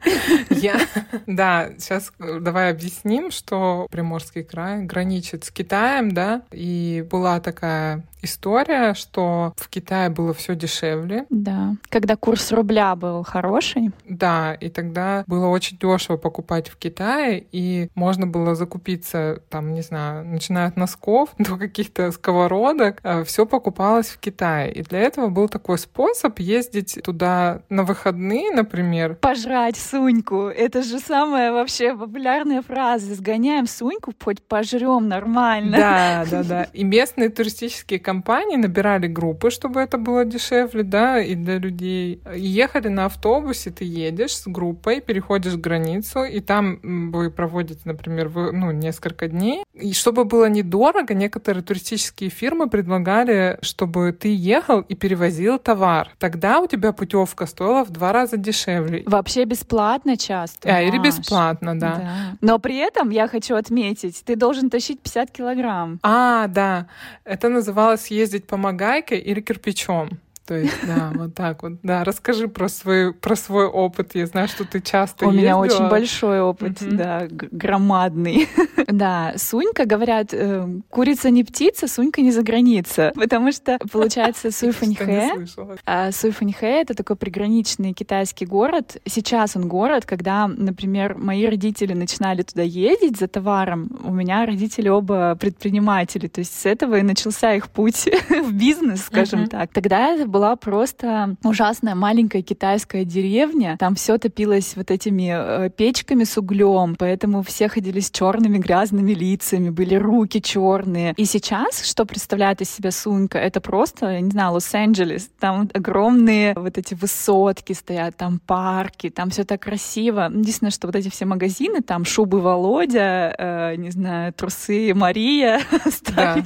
Я, 0.49 0.79
да, 1.27 1.69
сейчас 1.77 2.11
э, 2.17 2.39
давай 2.39 2.71
объясним, 2.71 3.29
что 3.29 3.85
Приморский 3.91 4.43
край 4.43 4.81
граничит 4.81 5.43
с 5.43 5.51
Китаем, 5.51 6.11
да, 6.11 6.41
и 6.51 7.05
была 7.11 7.39
такая 7.39 8.03
история, 8.23 8.95
что 8.95 9.53
в 9.57 9.69
Китае 9.69 10.09
было 10.09 10.33
все 10.33 10.55
дешевле. 10.55 11.27
Да, 11.29 11.75
когда 11.89 12.15
курс 12.15 12.51
рубля 12.51 12.95
был 12.95 13.21
хороший. 13.21 13.91
Да, 14.09 14.55
и 14.55 14.69
тогда 14.69 15.23
было 15.27 15.45
очень 15.45 15.77
дешево 15.77 16.17
покупать 16.17 16.69
в 16.69 16.77
Китае, 16.77 17.24
и 17.33 17.89
можно 17.95 18.27
было 18.27 18.55
закупиться, 18.55 19.41
там, 19.49 19.73
не 19.73 19.81
знаю, 19.81 20.25
начиная 20.25 20.67
от 20.67 20.77
носков 20.77 21.29
до 21.37 21.57
каких-то 21.57 22.11
сковородок, 22.11 22.99
э, 23.03 23.23
все 23.23 23.45
покупалось 23.45 24.07
в 24.07 24.19
Китае. 24.19 24.35
Китае. 24.35 24.71
И 24.71 24.81
для 24.81 24.99
этого 24.99 25.29
был 25.29 25.47
такой 25.47 25.77
способ 25.77 26.39
ездить 26.39 26.99
туда 27.03 27.61
на 27.69 27.83
выходные, 27.83 28.51
например. 28.51 29.15
Пожрать 29.15 29.77
Суньку. 29.77 30.47
Это 30.47 30.83
же 30.83 30.99
самая 30.99 31.51
вообще 31.51 31.95
популярная 31.95 32.61
фраза. 32.61 33.15
Сгоняем 33.15 33.67
Суньку, 33.67 34.13
хоть 34.23 34.41
пожрем 34.41 35.07
нормально. 35.07 35.77
Да, 35.77 36.25
да, 36.31 36.43
да. 36.43 36.63
И 36.73 36.83
местные 36.83 37.29
туристические 37.29 37.99
компании 37.99 38.57
набирали 38.57 39.07
группы, 39.07 39.49
чтобы 39.49 39.79
это 39.79 39.97
было 39.97 40.25
дешевле, 40.25 40.83
да, 40.83 41.19
и 41.19 41.35
для 41.35 41.57
людей. 41.57 42.19
Ехали 42.35 42.89
на 42.89 43.05
автобусе, 43.05 43.71
ты 43.71 43.85
едешь 43.85 44.35
с 44.35 44.47
группой, 44.47 45.01
переходишь 45.01 45.55
границу, 45.55 46.23
и 46.23 46.39
там 46.39 46.79
собой 47.15 47.31
проводите, 47.31 47.79
например, 47.85 48.27
вы, 48.27 48.51
ну, 48.51 48.71
несколько 48.71 49.27
дней. 49.27 49.63
И 49.73 49.93
чтобы 49.93 50.25
было 50.25 50.49
недорого, 50.49 51.13
некоторые 51.13 51.63
туристические 51.63 52.29
фирмы 52.29 52.69
предлагали, 52.69 53.57
чтобы 53.61 54.11
ты 54.11 54.35
ехал 54.35 54.81
и 54.81 54.95
перевозил 54.95 55.57
товар. 55.57 56.09
Тогда 56.19 56.59
у 56.59 56.67
тебя 56.67 56.91
путевка 56.91 57.45
стоила 57.45 57.85
в 57.85 57.89
два 57.89 58.11
раза 58.11 58.37
дешевле. 58.37 59.03
Вообще 59.05 59.45
бесплатно 59.45 60.17
часто. 60.17 60.69
А, 60.69 60.81
или 60.81 60.97
бесплатно, 60.97 61.79
да. 61.79 61.95
да. 61.95 62.37
Но 62.41 62.59
при 62.59 62.77
этом 62.77 63.09
я 63.11 63.27
хочу 63.27 63.55
отметить, 63.55 64.23
ты 64.25 64.35
должен 64.35 64.69
тащить 64.69 64.99
50 64.99 65.31
килограмм. 65.31 65.99
А, 66.03 66.47
да. 66.47 66.87
Это 67.23 67.49
называлось 67.49 68.07
ездить 68.11 68.45
по 68.45 68.57
Магайке 68.57 69.17
или 69.17 69.41
кирпичом. 69.41 70.09
То 70.45 70.55
есть, 70.55 70.77
да, 70.85 71.11
вот 71.15 71.33
так 71.33 71.63
вот. 71.63 71.73
Да, 71.81 72.03
расскажи 72.03 72.47
про 72.47 72.69
свой, 72.69 73.13
про 73.13 73.35
свой 73.35 73.65
опыт. 73.65 74.13
Я 74.13 74.27
знаю, 74.27 74.47
что 74.47 74.63
ты 74.63 74.79
часто 74.79 75.25
У 75.25 75.31
ездила. 75.31 75.41
меня 75.41 75.57
очень 75.57 75.89
большой 75.89 76.39
опыт, 76.39 76.81
mm-hmm. 76.81 76.95
да, 76.95 77.27
громадный. 77.29 78.47
да, 78.87 79.33
Сунька, 79.37 79.85
говорят, 79.85 80.33
э, 80.33 80.67
курица 80.89 81.31
не 81.31 81.43
птица, 81.43 81.87
Сунька 81.87 82.21
не 82.21 82.31
за 82.31 82.43
граница. 82.43 83.11
Потому 83.15 83.51
что, 83.51 83.79
получается, 83.91 84.51
Суйфаньхэ... 84.55 85.47
А 85.85 86.11
Суйфаньхэ— 86.11 86.81
это 86.81 86.93
такой 86.93 87.15
приграничный 87.15 87.93
китайский 87.93 88.45
город. 88.45 89.01
Сейчас 89.05 89.55
он 89.55 89.67
город, 89.67 90.05
когда, 90.05 90.47
например, 90.47 91.15
мои 91.17 91.47
родители 91.47 91.93
начинали 91.93 92.43
туда 92.43 92.61
ездить 92.61 93.17
за 93.17 93.27
товаром, 93.27 93.89
у 94.03 94.13
меня 94.13 94.45
родители 94.45 94.89
оба 94.89 95.35
предприниматели. 95.39 96.27
То 96.27 96.39
есть 96.39 96.53
с 96.53 96.67
этого 96.67 96.99
и 96.99 97.01
начался 97.01 97.55
их 97.55 97.69
путь 97.69 98.07
в 98.29 98.53
бизнес, 98.53 99.05
скажем 99.05 99.47
так. 99.47 99.71
Тогда 99.73 100.09
это 100.09 100.34
была 100.35 100.57
просто 100.57 101.37
ужасная 101.45 101.95
маленькая 101.95 102.41
китайская 102.41 103.05
деревня. 103.05 103.77
Там 103.79 103.95
все 103.95 104.17
топилось 104.17 104.75
вот 104.75 104.91
этими 104.91 105.31
э, 105.33 105.69
печками 105.69 106.25
с 106.25 106.37
углем, 106.37 106.97
поэтому 106.99 107.41
все 107.41 107.69
ходили 107.69 108.01
с 108.01 108.11
черными 108.11 108.57
грязными 108.57 109.13
лицами, 109.13 109.69
были 109.69 109.95
руки 109.95 110.41
черные. 110.41 111.13
И 111.15 111.23
сейчас, 111.23 111.85
что 111.89 112.03
представляет 112.03 112.59
из 112.59 112.69
себя 112.69 112.91
Сунька, 112.91 113.37
это 113.37 113.61
просто, 113.61 114.07
я 114.11 114.19
не 114.19 114.31
знаю, 114.31 114.51
Лос-Анджелес. 114.55 115.29
Там 115.39 115.69
огромные 115.73 116.53
вот 116.53 116.77
эти 116.77 116.95
высотки 116.95 117.71
стоят, 117.71 118.17
там 118.17 118.41
парки, 118.45 119.09
там 119.09 119.29
все 119.29 119.45
так 119.45 119.61
красиво. 119.61 120.29
Единственное, 120.29 120.71
что 120.71 120.87
вот 120.87 120.97
эти 120.97 121.09
все 121.09 121.23
магазины, 121.23 121.79
там 121.79 122.03
шубы 122.03 122.41
Володя, 122.41 123.33
э, 123.37 123.75
не 123.77 123.91
знаю, 123.91 124.33
трусы 124.33 124.93
Мария 124.93 125.61
да, 126.13 126.43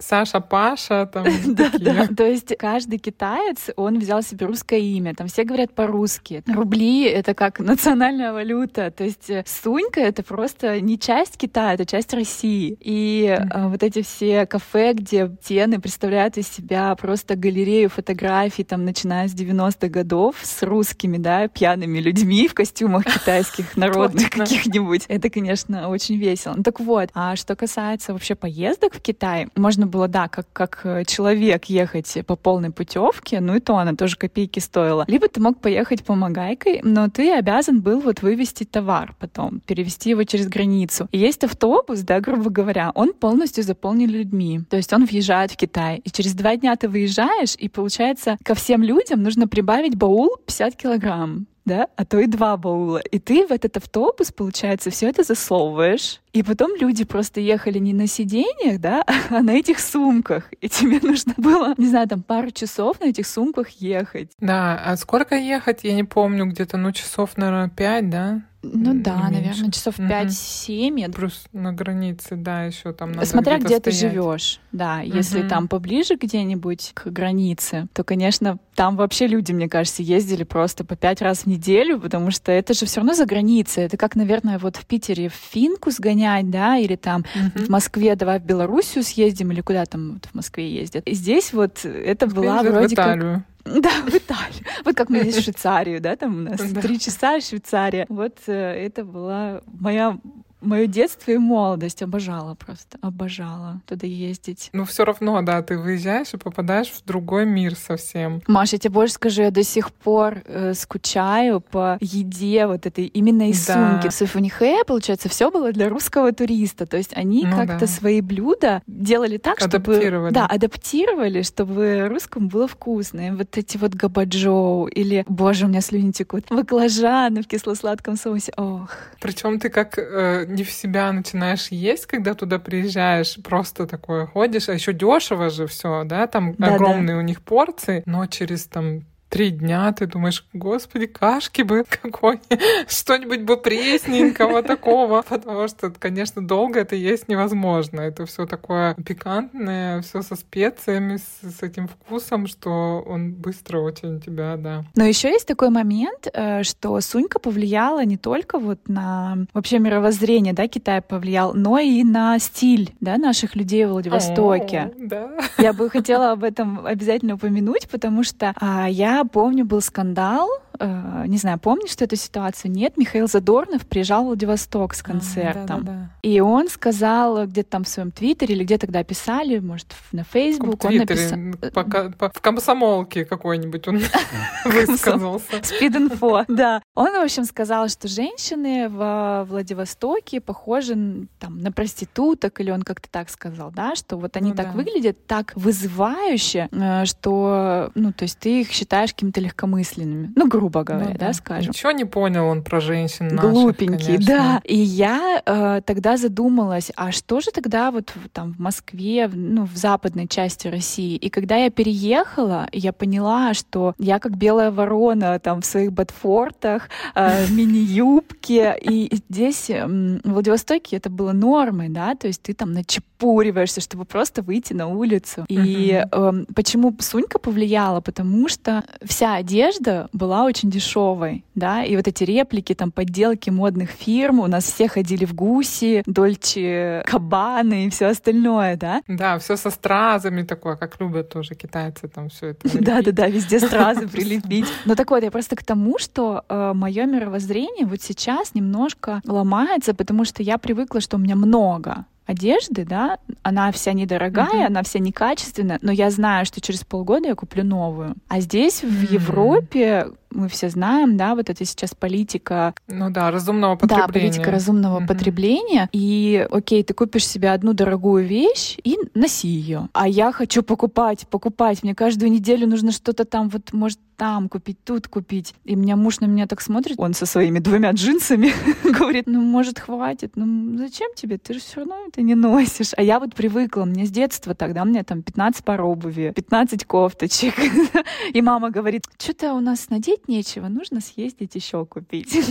Саша, 0.00 0.40
Паша, 0.40 1.06
там 1.06 1.24
да, 1.54 1.70
да. 1.78 2.08
То 2.08 2.26
есть 2.26 2.56
каждый 2.58 2.98
китайский 2.98 3.27
китаец, 3.28 3.70
он 3.76 3.98
взял 3.98 4.22
себе 4.22 4.46
русское 4.46 4.80
имя. 4.80 5.14
Там 5.14 5.28
все 5.28 5.44
говорят 5.44 5.72
по-русски. 5.72 6.42
Рубли— 6.46 7.04
это 7.04 7.34
как 7.34 7.58
национальная 7.60 8.32
валюта. 8.32 8.90
То 8.90 9.04
есть 9.04 9.30
э, 9.30 9.44
Сунька— 9.46 10.00
это 10.02 10.22
просто 10.22 10.80
не 10.80 10.98
часть 10.98 11.36
Китая, 11.36 11.74
это 11.74 11.84
часть 11.86 12.12
России. 12.14 12.76
И 12.80 13.36
mm-hmm. 13.38 13.68
вот 13.68 13.82
эти 13.82 14.02
все 14.02 14.46
кафе, 14.46 14.92
где 14.92 15.30
тены 15.42 15.80
представляют 15.80 16.38
из 16.38 16.48
себя 16.48 16.94
просто 16.94 17.36
галерею 17.36 17.90
фотографий, 17.90 18.64
там, 18.64 18.84
начиная 18.84 19.28
с 19.28 19.34
90-х 19.34 19.88
годов, 19.88 20.36
с 20.42 20.62
русскими, 20.62 21.18
да, 21.18 21.48
пьяными 21.48 21.98
людьми 21.98 22.48
в 22.48 22.54
костюмах 22.54 23.04
китайских 23.14 23.76
народных 23.76 24.30
каких-нибудь. 24.30 25.04
Это, 25.08 25.30
конечно, 25.30 25.88
очень 25.88 26.16
весело. 26.16 26.54
Ну 26.56 26.62
так 26.62 26.80
вот, 26.80 27.10
а 27.14 27.36
что 27.36 27.56
касается 27.56 28.12
вообще 28.12 28.34
поездок 28.34 28.94
в 28.94 29.00
Китай, 29.00 29.48
можно 29.54 29.86
было, 29.86 30.08
да, 30.08 30.28
как, 30.28 30.46
как 30.52 30.80
э, 30.84 31.04
человек 31.04 31.66
ехать 31.66 32.18
по 32.26 32.36
полной 32.36 32.70
путевке, 32.70 33.17
путевки, 33.18 33.40
ну 33.40 33.56
и 33.56 33.60
то 33.60 33.76
она 33.76 33.94
тоже 33.94 34.16
копейки 34.16 34.60
стоила. 34.60 35.04
Либо 35.06 35.28
ты 35.28 35.40
мог 35.40 35.60
поехать 35.60 36.04
по 36.04 36.14
Магайкой, 36.14 36.80
но 36.82 37.08
ты 37.08 37.32
обязан 37.32 37.80
был 37.80 38.00
вот 38.00 38.22
вывести 38.22 38.64
товар 38.64 39.14
потом, 39.18 39.60
перевести 39.60 40.10
его 40.10 40.24
через 40.24 40.48
границу. 40.48 41.08
И 41.12 41.18
есть 41.18 41.44
автобус, 41.44 42.00
да, 42.00 42.20
грубо 42.20 42.50
говоря, 42.50 42.92
он 42.94 43.12
полностью 43.12 43.64
заполнен 43.64 44.08
людьми. 44.08 44.60
То 44.68 44.76
есть 44.76 44.92
он 44.92 45.04
въезжает 45.04 45.52
в 45.52 45.56
Китай. 45.56 46.00
И 46.04 46.10
через 46.10 46.34
два 46.34 46.56
дня 46.56 46.76
ты 46.76 46.88
выезжаешь, 46.88 47.54
и 47.58 47.68
получается, 47.68 48.36
ко 48.42 48.54
всем 48.54 48.82
людям 48.82 49.22
нужно 49.22 49.48
прибавить 49.48 49.96
баул 49.96 50.36
50 50.46 50.76
килограмм 50.76 51.46
да, 51.68 51.88
а 51.96 52.04
то 52.04 52.18
и 52.18 52.26
два 52.26 52.56
баула. 52.56 52.98
И 52.98 53.18
ты 53.18 53.46
в 53.46 53.52
этот 53.52 53.76
автобус, 53.76 54.32
получается, 54.32 54.90
все 54.90 55.08
это 55.08 55.22
засовываешь, 55.22 56.20
и 56.32 56.42
потом 56.42 56.74
люди 56.80 57.04
просто 57.04 57.40
ехали 57.40 57.78
не 57.78 57.92
на 57.92 58.06
сиденьях, 58.06 58.80
да, 58.80 59.04
а 59.30 59.42
на 59.42 59.52
этих 59.52 59.78
сумках. 59.78 60.50
И 60.60 60.68
тебе 60.68 60.98
нужно 61.06 61.34
было, 61.36 61.74
не 61.78 61.86
знаю, 61.86 62.08
там 62.08 62.22
пару 62.22 62.50
часов 62.50 63.00
на 63.00 63.06
этих 63.06 63.26
сумках 63.26 63.68
ехать. 63.68 64.32
Да, 64.40 64.80
а 64.84 64.96
сколько 64.96 65.36
ехать, 65.36 65.84
я 65.84 65.94
не 65.94 66.04
помню, 66.04 66.46
где-то, 66.46 66.76
ну, 66.76 66.92
часов, 66.92 67.36
наверное, 67.36 67.68
пять, 67.68 68.10
да? 68.10 68.42
Ну 68.72 69.02
да, 69.02 69.28
наверное, 69.30 69.70
часов 69.70 69.98
5-7. 69.98 71.06
Угу. 71.06 71.12
Плюс 71.12 71.44
на 71.52 71.72
границе, 71.72 72.36
да, 72.36 72.64
еще 72.64 72.92
там 72.92 73.12
надо 73.12 73.26
Смотря 73.26 73.58
где, 73.58 73.66
где 73.66 73.80
ты 73.80 73.90
живешь, 73.90 74.60
да. 74.72 75.00
Угу. 75.04 75.16
Если 75.16 75.42
там 75.42 75.68
поближе 75.68 76.16
где-нибудь 76.16 76.92
к 76.94 77.06
границе, 77.06 77.88
то, 77.92 78.04
конечно, 78.04 78.58
там 78.74 78.96
вообще 78.96 79.26
люди, 79.26 79.52
мне 79.52 79.68
кажется, 79.68 80.02
ездили 80.02 80.44
просто 80.44 80.84
по 80.84 80.96
пять 80.96 81.20
раз 81.22 81.40
в 81.40 81.46
неделю, 81.46 81.98
потому 82.00 82.30
что 82.30 82.52
это 82.52 82.74
же 82.74 82.86
все 82.86 83.00
равно 83.00 83.14
за 83.14 83.26
границей. 83.26 83.84
Это 83.84 83.96
как, 83.96 84.16
наверное, 84.16 84.58
вот 84.58 84.76
в 84.76 84.86
Питере 84.86 85.28
в 85.28 85.34
Финку 85.34 85.90
сгонять, 85.90 86.50
да, 86.50 86.76
или 86.76 86.96
там 86.96 87.24
угу. 87.34 87.64
в 87.66 87.68
Москве 87.68 88.14
давай 88.16 88.38
в 88.38 88.44
Белоруссию 88.44 89.02
съездим, 89.04 89.52
или 89.52 89.60
куда 89.60 89.84
там 89.84 90.14
вот 90.14 90.26
в 90.26 90.34
Москве 90.34 90.70
ездят. 90.70 91.06
И 91.06 91.14
здесь 91.14 91.52
вот 91.52 91.84
это 91.84 92.26
была 92.26 92.62
вроде 92.62 92.96
как... 92.96 93.42
Да, 93.64 93.90
в 94.06 94.14
Италию. 94.14 94.64
Вот 94.84 94.96
как 94.96 95.10
мы 95.10 95.20
здесь 95.20 95.36
в 95.36 95.42
Швейцарию, 95.44 96.00
да, 96.00 96.16
там 96.16 96.38
у 96.38 96.40
нас 96.50 96.60
три 96.60 96.98
часа 96.98 97.40
Швейцария. 97.40 98.06
Вот 98.08 98.38
э, 98.46 98.52
это 98.52 99.04
была 99.04 99.62
моя 99.66 100.18
мое 100.60 100.86
детство 100.86 101.30
и 101.30 101.38
молодость 101.38 102.02
обожала 102.02 102.54
просто, 102.54 102.98
обожала 103.00 103.80
туда 103.86 104.06
ездить. 104.06 104.70
Ну 104.72 104.84
все 104.84 105.04
равно, 105.04 105.40
да, 105.42 105.62
ты 105.62 105.78
выезжаешь 105.78 106.34
и 106.34 106.36
попадаешь 106.36 106.88
в 106.88 107.04
другой 107.04 107.46
мир 107.46 107.74
совсем. 107.76 108.42
Маша, 108.46 108.76
я 108.76 108.80
тебе 108.80 108.94
больше 108.94 109.14
скажу, 109.14 109.42
я 109.42 109.50
до 109.50 109.62
сих 109.62 109.92
пор 109.92 110.42
э, 110.44 110.74
скучаю 110.74 111.60
по 111.60 111.98
еде 112.00 112.66
вот 112.66 112.86
этой 112.86 113.06
именно 113.06 113.50
из 113.50 113.66
да. 113.66 113.74
сумки. 113.74 114.08
В 114.08 114.14
Суфунихе, 114.14 114.84
получается, 114.86 115.28
все 115.28 115.50
было 115.50 115.72
для 115.72 115.88
русского 115.88 116.32
туриста, 116.32 116.86
то 116.86 116.96
есть 116.96 117.16
они 117.16 117.44
ну, 117.44 117.56
как-то 117.56 117.80
да. 117.80 117.86
свои 117.86 118.20
блюда 118.20 118.82
делали 118.86 119.38
так, 119.38 119.60
чтобы... 119.60 120.30
Да, 120.30 120.46
адаптировали, 120.46 121.42
чтобы 121.42 122.08
русскому 122.08 122.48
было 122.48 122.66
вкусно. 122.66 123.28
И 123.28 123.30
вот 123.30 123.56
эти 123.56 123.76
вот 123.76 123.94
габаджоу 123.94 124.86
или, 124.86 125.24
боже, 125.28 125.66
у 125.66 125.68
меня 125.68 125.80
слюни 125.80 126.12
текут, 126.12 126.46
баклажаны 126.50 127.42
в 127.42 127.46
кисло-сладком 127.46 128.16
соусе, 128.16 128.52
ох. 128.56 128.90
Причем 129.20 129.58
ты 129.60 129.68
как 129.68 129.98
э, 129.98 130.47
не 130.48 130.64
в 130.64 130.70
себя 130.70 131.12
начинаешь 131.12 131.68
есть, 131.68 132.06
когда 132.06 132.34
туда 132.34 132.58
приезжаешь, 132.58 133.38
просто 133.42 133.86
такое 133.86 134.26
ходишь, 134.26 134.68
а 134.68 134.74
еще 134.74 134.92
дешево 134.92 135.50
же 135.50 135.66
все, 135.66 136.04
да, 136.04 136.26
там 136.26 136.54
да, 136.58 136.74
огромные 136.74 137.16
да. 137.16 137.18
у 137.18 137.22
них 137.22 137.42
порции, 137.42 138.02
но 138.06 138.26
через 138.26 138.66
там 138.66 139.02
три 139.28 139.50
дня 139.50 139.92
ты 139.92 140.06
думаешь, 140.06 140.44
господи, 140.52 141.06
кашки 141.06 141.62
бы 141.62 141.84
какой, 141.88 142.40
что-нибудь 142.88 143.42
бы 143.42 143.56
пресненького 143.56 144.62
такого, 144.62 145.22
потому 145.28 145.68
что, 145.68 145.90
конечно, 145.90 146.46
долго 146.46 146.80
это 146.80 146.96
есть 146.96 147.28
невозможно. 147.28 148.00
Это 148.00 148.26
все 148.26 148.46
такое 148.46 148.94
пикантное, 148.94 150.02
все 150.02 150.22
со 150.22 150.36
специями, 150.36 151.16
с, 151.16 151.58
с 151.58 151.62
этим 151.62 151.88
вкусом, 151.88 152.46
что 152.46 153.02
он 153.06 153.32
быстро 153.32 153.80
очень 153.80 154.20
тебя, 154.20 154.56
да. 154.56 154.84
Но 154.94 155.04
еще 155.04 155.28
есть 155.28 155.46
такой 155.46 155.70
момент, 155.70 156.28
э, 156.32 156.62
что 156.62 157.00
Сунька 157.00 157.38
повлияла 157.38 158.04
не 158.04 158.16
только 158.16 158.58
вот 158.58 158.88
на 158.88 159.38
вообще 159.52 159.78
мировоззрение, 159.78 160.52
да, 160.52 160.68
Китай 160.68 161.02
повлиял, 161.02 161.54
но 161.54 161.78
и 161.78 162.02
на 162.04 162.38
стиль, 162.38 162.94
да, 163.00 163.18
наших 163.18 163.54
людей 163.56 163.84
в 163.84 163.90
Владивостоке. 163.90 164.78
О, 164.78 164.92
да. 164.98 165.30
Я 165.58 165.72
бы 165.72 165.90
хотела 165.90 166.32
об 166.32 166.44
этом 166.44 166.86
обязательно 166.86 167.34
упомянуть, 167.34 167.88
потому 167.88 168.22
что 168.22 168.52
а, 168.56 168.88
я 168.88 169.17
помню, 169.24 169.64
был 169.64 169.80
скандал 169.80 170.48
э, 170.78 171.24
не 171.26 171.38
знаю, 171.38 171.58
помнишь 171.58 171.90
что 171.90 172.04
эту 172.04 172.16
ситуацию? 172.16 172.70
Нет, 172.70 172.96
Михаил 172.96 173.28
Задорнов 173.28 173.86
приезжал 173.86 174.24
в 174.24 174.26
Владивосток 174.26 174.94
с 174.94 175.02
концертом. 175.02 175.80
А, 175.80 175.80
да, 175.80 175.92
да, 175.92 175.92
да. 175.92 176.10
И 176.22 176.40
он 176.40 176.68
сказал 176.68 177.46
где-то 177.46 177.70
там 177.70 177.84
в 177.84 177.88
своем 177.88 178.10
твиттере, 178.10 178.54
или 178.54 178.64
где 178.64 178.78
тогда 178.78 179.02
писали, 179.04 179.58
может, 179.58 179.94
на 180.12 180.24
Facebook, 180.24 180.84
он 180.84 180.96
написал... 180.96 181.38
В 181.38 182.40
комсомолке 182.40 183.24
какой-нибудь 183.24 183.88
он 183.88 184.00
высказался. 184.64 185.62
Спид-инфо, 185.62 186.44
да. 186.48 186.82
Он, 186.94 187.12
в 187.12 187.22
общем, 187.22 187.44
сказал, 187.44 187.88
что 187.88 188.08
женщины 188.08 188.88
в 188.88 189.46
Владивостоке 189.48 190.40
похожи 190.40 191.26
там, 191.38 191.58
на 191.58 191.72
проституток, 191.72 192.60
или 192.60 192.70
он 192.70 192.82
как-то 192.82 193.08
так 193.10 193.30
сказал, 193.30 193.70
да, 193.70 193.94
что 193.94 194.16
вот 194.16 194.36
они 194.36 194.50
ну, 194.50 194.56
так 194.56 194.66
да. 194.66 194.72
выглядят, 194.72 195.26
так 195.26 195.52
вызывающе, 195.54 196.68
э, 196.70 197.04
что, 197.04 197.90
ну, 197.94 198.12
то 198.12 198.24
есть 198.24 198.38
ты 198.38 198.60
их 198.60 198.70
считаешь 198.70 199.12
какими-то 199.12 199.40
легкомысленными. 199.40 200.32
Ну, 200.34 200.48
грубо 200.48 200.67
грубо 200.68 200.84
говоря, 200.84 201.06
ну, 201.06 201.12
да. 201.18 201.26
да, 201.26 201.32
скажем. 201.32 201.70
Ничего 201.70 201.92
не 201.92 202.04
понял 202.04 202.46
он 202.46 202.62
про 202.62 202.80
женщин 202.80 203.28
наших, 203.28 203.50
Глупенький, 203.50 204.16
конечно. 204.16 204.26
да. 204.26 204.60
И 204.64 204.76
я 204.76 205.42
э, 205.44 205.80
тогда 205.84 206.16
задумалась, 206.16 206.92
а 206.96 207.12
что 207.12 207.40
же 207.40 207.50
тогда 207.50 207.90
вот 207.90 208.12
там 208.32 208.54
в 208.54 208.58
Москве, 208.58 209.28
ну, 209.32 209.64
в 209.64 209.76
западной 209.76 210.28
части 210.28 210.68
России? 210.68 211.16
И 211.16 211.30
когда 211.30 211.56
я 211.56 211.70
переехала, 211.70 212.68
я 212.72 212.92
поняла, 212.92 213.54
что 213.54 213.94
я 213.98 214.18
как 214.18 214.36
белая 214.36 214.70
ворона 214.70 215.38
там 215.38 215.62
в 215.62 215.66
своих 215.66 215.92
ботфортах, 215.92 216.88
э, 217.14 217.46
мини-юбке, 217.50 218.76
и 218.80 219.16
здесь 219.28 219.68
в 219.70 220.20
Владивостоке 220.24 220.96
это 220.96 221.10
было 221.10 221.32
нормой, 221.32 221.88
да, 221.88 222.14
то 222.14 222.26
есть 222.26 222.42
ты 222.42 222.54
там 222.54 222.72
начепуриваешься, 223.18 223.80
чтобы 223.80 224.04
просто 224.04 224.42
выйти 224.42 224.72
на 224.72 224.88
улицу. 224.88 225.44
И 225.48 226.04
э, 226.10 226.32
почему 226.54 226.94
Сунька 227.00 227.38
повлияла? 227.38 228.00
Потому 228.00 228.48
что 228.48 228.84
вся 229.04 229.34
одежда 229.34 230.08
была 230.12 230.44
очень 230.44 230.70
дешевой, 230.70 231.44
да, 231.54 231.84
и 231.84 231.96
вот 231.96 232.08
эти 232.08 232.24
реплики, 232.24 232.74
там, 232.74 232.90
подделки 232.90 233.50
модных 233.50 233.90
фирм, 233.90 234.40
у 234.40 234.46
нас 234.46 234.64
все 234.64 234.88
ходили 234.88 235.24
в 235.24 235.34
гуси, 235.34 236.02
дольче, 236.06 237.02
кабаны 237.06 237.86
и 237.86 237.90
все 237.90 238.06
остальное, 238.06 238.76
да? 238.76 239.02
Да, 239.08 239.38
все 239.38 239.56
со 239.56 239.70
стразами 239.70 240.42
такое, 240.42 240.76
как 240.76 241.00
любят 241.00 241.28
тоже 241.28 241.54
китайцы 241.54 242.08
там 242.08 242.28
все 242.28 242.48
это. 242.48 242.68
Да-да-да, 242.78 243.28
везде 243.28 243.58
стразы 243.58 244.08
прилепить. 244.12 244.66
Но 244.84 244.94
так 244.94 245.10
вот, 245.10 245.22
я 245.22 245.30
просто 245.30 245.56
к 245.56 245.64
тому, 245.64 245.98
что 245.98 246.44
э, 246.48 246.72
мое 246.74 247.06
мировоззрение 247.06 247.86
вот 247.86 248.00
сейчас 248.00 248.54
немножко 248.54 249.20
ломается, 249.26 249.94
потому 249.94 250.24
что 250.24 250.42
я 250.42 250.58
привыкла, 250.58 251.00
что 251.00 251.16
у 251.16 251.20
меня 251.20 251.36
много 251.36 252.04
одежды, 252.28 252.84
да, 252.84 253.18
она 253.42 253.72
вся 253.72 253.94
недорогая, 253.94 254.64
uh-huh. 254.64 254.66
она 254.66 254.82
вся 254.82 254.98
некачественная, 254.98 255.78
но 255.80 255.90
я 255.90 256.10
знаю, 256.10 256.44
что 256.44 256.60
через 256.60 256.84
полгода 256.84 257.28
я 257.28 257.34
куплю 257.34 257.64
новую. 257.64 258.14
А 258.28 258.40
здесь, 258.40 258.82
в 258.82 258.86
uh-huh. 258.86 259.14
Европе, 259.14 260.06
мы 260.30 260.48
все 260.48 260.68
знаем, 260.68 261.16
да, 261.16 261.34
вот 261.34 261.50
это 261.50 261.64
сейчас 261.64 261.94
политика... 261.94 262.74
Ну 262.86 263.10
да, 263.10 263.30
разумного 263.30 263.76
потребления. 263.76 264.06
Да, 264.06 264.12
политика 264.12 264.50
разумного 264.50 265.00
mm-hmm. 265.00 265.06
потребления. 265.06 265.88
И, 265.92 266.46
окей, 266.50 266.82
ты 266.82 266.94
купишь 266.94 267.26
себе 267.26 267.50
одну 267.50 267.72
дорогую 267.72 268.26
вещь 268.26 268.76
и 268.84 268.96
носи 269.14 269.48
ее. 269.48 269.88
А 269.92 270.08
я 270.08 270.32
хочу 270.32 270.62
покупать, 270.62 271.26
покупать. 271.28 271.82
Мне 271.82 271.94
каждую 271.94 272.30
неделю 272.30 272.66
нужно 272.66 272.92
что-то 272.92 273.24
там, 273.24 273.48
вот, 273.48 273.72
может, 273.72 273.98
там 274.18 274.48
купить, 274.48 274.78
тут 274.84 275.06
купить. 275.06 275.54
И 275.64 275.76
меня 275.76 275.94
муж 275.94 276.18
на 276.18 276.26
меня 276.26 276.48
так 276.48 276.60
смотрит, 276.60 276.98
он 276.98 277.14
со 277.14 277.24
своими 277.24 277.60
двумя 277.60 277.92
джинсами 277.92 278.52
говорит, 278.98 279.24
ну, 279.28 279.40
может, 279.40 279.78
хватит, 279.78 280.32
ну, 280.34 280.76
зачем 280.76 281.14
тебе? 281.14 281.38
Ты 281.38 281.54
же 281.54 281.60
все 281.60 281.76
равно 281.76 281.96
это 282.08 282.20
не 282.20 282.34
носишь. 282.34 282.90
А 282.96 283.02
я 283.02 283.20
вот 283.20 283.34
привыкла, 283.34 283.84
мне 283.84 284.06
с 284.06 284.10
детства 284.10 284.54
тогда, 284.54 284.82
у 284.82 284.86
меня 284.86 285.04
там 285.04 285.22
15 285.22 285.64
пар 285.64 285.82
обуви, 285.82 286.32
15 286.34 286.84
кофточек. 286.84 287.54
И 288.32 288.42
мама 288.42 288.70
говорит, 288.70 289.04
что-то 289.18 289.54
у 289.54 289.60
нас 289.60 289.88
надеть 289.88 290.17
купить 290.18 290.28
нечего, 290.28 290.68
нужно 290.68 291.00
съездить 291.00 291.54
еще 291.54 291.84
купить. 291.84 292.36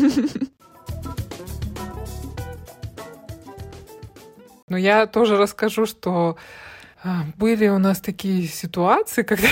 Ну, 4.69 4.75
я 4.75 5.07
тоже 5.07 5.37
расскажу, 5.37 5.85
что 5.85 6.35
а, 7.01 7.23
были 7.37 7.69
у 7.69 7.77
нас 7.77 8.01
такие 8.01 8.45
ситуации, 8.47 9.23
когда 9.23 9.47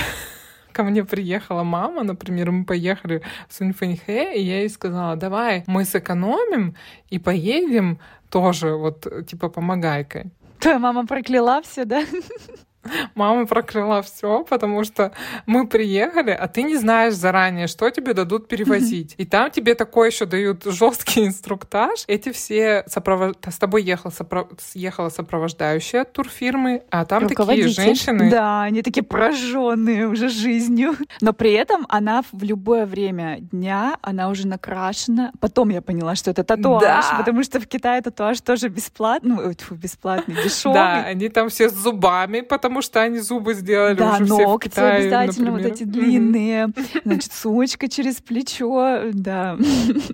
ко 0.72 0.82
мне 0.82 1.04
приехала 1.04 1.62
мама, 1.62 2.02
например, 2.02 2.50
мы 2.50 2.66
поехали 2.66 3.22
в 3.48 3.54
Суньфэньхэ, 3.54 4.34
и 4.36 4.42
я 4.42 4.58
ей 4.58 4.68
сказала, 4.68 5.16
давай 5.16 5.64
мы 5.66 5.86
сэкономим 5.86 6.74
и 7.08 7.18
поедем 7.18 7.98
тоже, 8.28 8.74
вот, 8.76 9.06
типа, 9.26 9.48
помогайкой. 9.48 10.24
Твоя 10.58 10.78
мама 10.78 11.06
прокляла 11.06 11.62
все, 11.62 11.86
да? 11.86 12.04
Мама 13.14 13.46
прокрыла 13.46 14.02
все, 14.02 14.44
потому 14.44 14.84
что 14.84 15.12
мы 15.46 15.66
приехали, 15.66 16.30
а 16.30 16.48
ты 16.48 16.62
не 16.62 16.76
знаешь 16.76 17.14
заранее, 17.14 17.66
что 17.66 17.90
тебе 17.90 18.14
дадут 18.14 18.48
перевозить. 18.48 19.14
И 19.18 19.24
там 19.24 19.50
тебе 19.50 19.74
такой 19.74 20.08
еще 20.08 20.26
дают 20.26 20.64
жесткий 20.64 21.26
инструктаж. 21.26 22.04
Эти 22.06 22.32
все 22.32 22.84
сопровож... 22.86 23.34
с 23.48 23.58
тобой 23.58 23.82
ехал, 23.82 24.10
сопро... 24.10 24.48
ехала 24.74 25.08
сопровождающая 25.08 26.04
турфирмы, 26.04 26.82
а 26.90 27.04
там 27.04 27.28
такие 27.28 27.68
женщины. 27.68 28.30
Да, 28.30 28.62
они 28.62 28.82
такие 28.82 29.02
пораженные 29.02 30.06
уже 30.06 30.28
жизнью. 30.28 30.94
Но 31.20 31.32
при 31.32 31.52
этом 31.52 31.86
она 31.88 32.22
в 32.32 32.42
любое 32.42 32.86
время 32.86 33.38
дня, 33.40 33.96
она 34.02 34.28
уже 34.28 34.46
накрашена. 34.46 35.32
Потом 35.40 35.70
я 35.70 35.82
поняла, 35.82 36.14
что 36.14 36.30
это 36.30 36.44
татуаж, 36.44 36.82
да. 36.82 37.16
потому 37.18 37.42
что 37.42 37.60
в 37.60 37.66
Китае 37.66 38.02
татуаж 38.02 38.40
тоже 38.40 38.68
бесплатный, 38.68 39.36
ну, 39.36 39.76
бесплатный, 39.76 40.34
дешевый. 40.42 40.74
Да, 40.74 41.04
они 41.04 41.28
там 41.28 41.48
все 41.48 41.68
с 41.68 41.74
зубами, 41.74 42.40
потому 42.40 42.75
потому 42.76 42.82
что 42.82 43.02
они 43.02 43.18
зубы 43.20 43.54
сделали 43.54 43.94
да, 43.94 44.16
уже 44.16 44.24
все 44.26 44.46
в 44.46 44.58
Китае, 44.58 45.04
обязательно 45.04 45.50
например. 45.52 45.70
вот 45.70 45.80
эти 45.80 45.84
длинные, 45.84 46.68
значит, 47.04 47.32
сумочка 47.32 47.88
через 47.88 48.16
плечо, 48.16 49.00
да. 49.12 49.56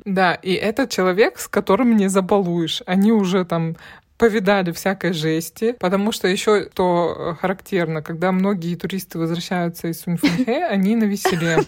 Да, 0.04 0.35
и 0.35 0.52
этот 0.52 0.90
человек, 0.90 1.38
с 1.38 1.49
которым 1.49 1.97
не 1.97 2.09
забалуешь. 2.09 2.83
Они 2.87 3.11
уже 3.11 3.45
там 3.45 3.75
повидали 4.23 4.71
всякой 4.71 5.14
жести, 5.14 5.75
потому 5.81 6.12
что 6.12 6.29
еще 6.29 6.67
то 6.67 7.37
характерно, 7.41 8.02
когда 8.02 8.31
многие 8.31 8.76
туристы 8.76 9.19
возвращаются 9.19 9.88
из 9.88 10.00
Суньфэнхэ, 10.02 10.64
они 10.71 10.95
на 10.95 11.05
веселе. 11.05 11.59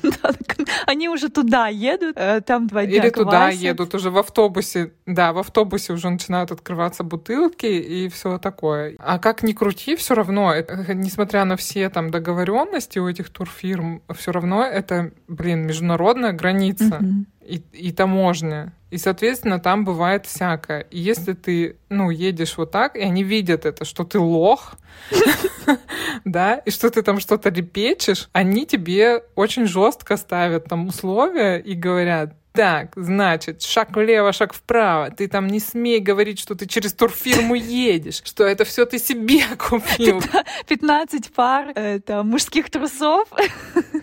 Они 0.86 1.08
уже 1.08 1.30
туда 1.30 1.68
едут, 1.68 2.16
э, 2.16 2.40
там 2.40 2.66
два 2.66 2.84
дня 2.84 2.96
Или 2.96 3.10
туда 3.10 3.48
едут, 3.48 3.94
уже 3.94 4.10
в 4.10 4.18
автобусе, 4.18 4.92
да, 5.06 5.32
в 5.32 5.38
автобусе 5.38 5.92
уже 5.92 6.10
начинают 6.10 6.52
открываться 6.52 7.02
бутылки 7.02 7.66
и 7.66 8.08
все 8.08 8.38
такое. 8.38 8.94
А 8.98 9.18
как 9.18 9.42
ни 9.42 9.52
крути, 9.52 9.96
все 9.96 10.14
равно, 10.14 10.54
несмотря 10.88 11.44
на 11.44 11.56
все 11.56 11.88
там 11.90 12.10
договоренности 12.10 12.98
у 12.98 13.08
этих 13.08 13.30
турфирм, 13.30 14.02
все 14.14 14.30
равно 14.30 14.64
это, 14.64 15.10
блин, 15.26 15.66
международная 15.66 16.32
граница 16.32 17.00
и, 17.40 17.62
и 17.72 17.92
таможня. 17.92 18.72
И, 18.94 18.98
соответственно, 18.98 19.58
там 19.58 19.84
бывает 19.84 20.24
всякое. 20.24 20.82
И 20.82 21.00
если 21.00 21.32
ты, 21.32 21.78
ну, 21.88 22.10
едешь 22.10 22.56
вот 22.56 22.70
так, 22.70 22.94
и 22.94 23.00
они 23.00 23.24
видят 23.24 23.66
это, 23.66 23.84
что 23.84 24.04
ты 24.04 24.20
лох, 24.20 24.76
да, 26.24 26.54
и 26.58 26.70
что 26.70 26.88
ты 26.90 27.02
там 27.02 27.18
что-то 27.18 27.48
репечешь, 27.48 28.28
они 28.32 28.66
тебе 28.66 29.24
очень 29.34 29.66
жестко 29.66 30.16
ставят 30.16 30.66
там 30.66 30.86
условия 30.86 31.58
и 31.58 31.74
говорят, 31.74 32.36
так, 32.54 32.92
значит, 32.94 33.62
шаг 33.62 33.96
влево, 33.96 34.32
шаг 34.32 34.54
вправо. 34.54 35.10
Ты 35.10 35.26
там 35.26 35.48
не 35.48 35.58
смей 35.58 35.98
говорить, 35.98 36.38
что 36.38 36.54
ты 36.54 36.66
через 36.66 36.92
турфирму 36.92 37.56
едешь, 37.56 38.22
что 38.24 38.44
это 38.44 38.64
все 38.64 38.86
ты 38.86 39.00
себе 39.00 39.42
купил. 39.58 40.22
15 40.68 41.32
пар 41.32 41.72
это 41.74 42.22
мужских 42.22 42.70
трусов. 42.70 43.28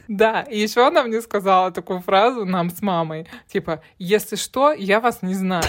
Да, 0.10 0.42
и 0.42 0.60
еще 0.60 0.86
она 0.86 1.04
мне 1.04 1.22
сказала 1.22 1.72
такую 1.72 2.02
фразу 2.02 2.44
нам 2.44 2.70
с 2.70 2.82
мамой, 2.82 3.26
типа, 3.48 3.82
если 3.98 4.36
что, 4.36 4.74
я 4.74 5.00
вас 5.00 5.22
не 5.22 5.34
знаю. 5.34 5.64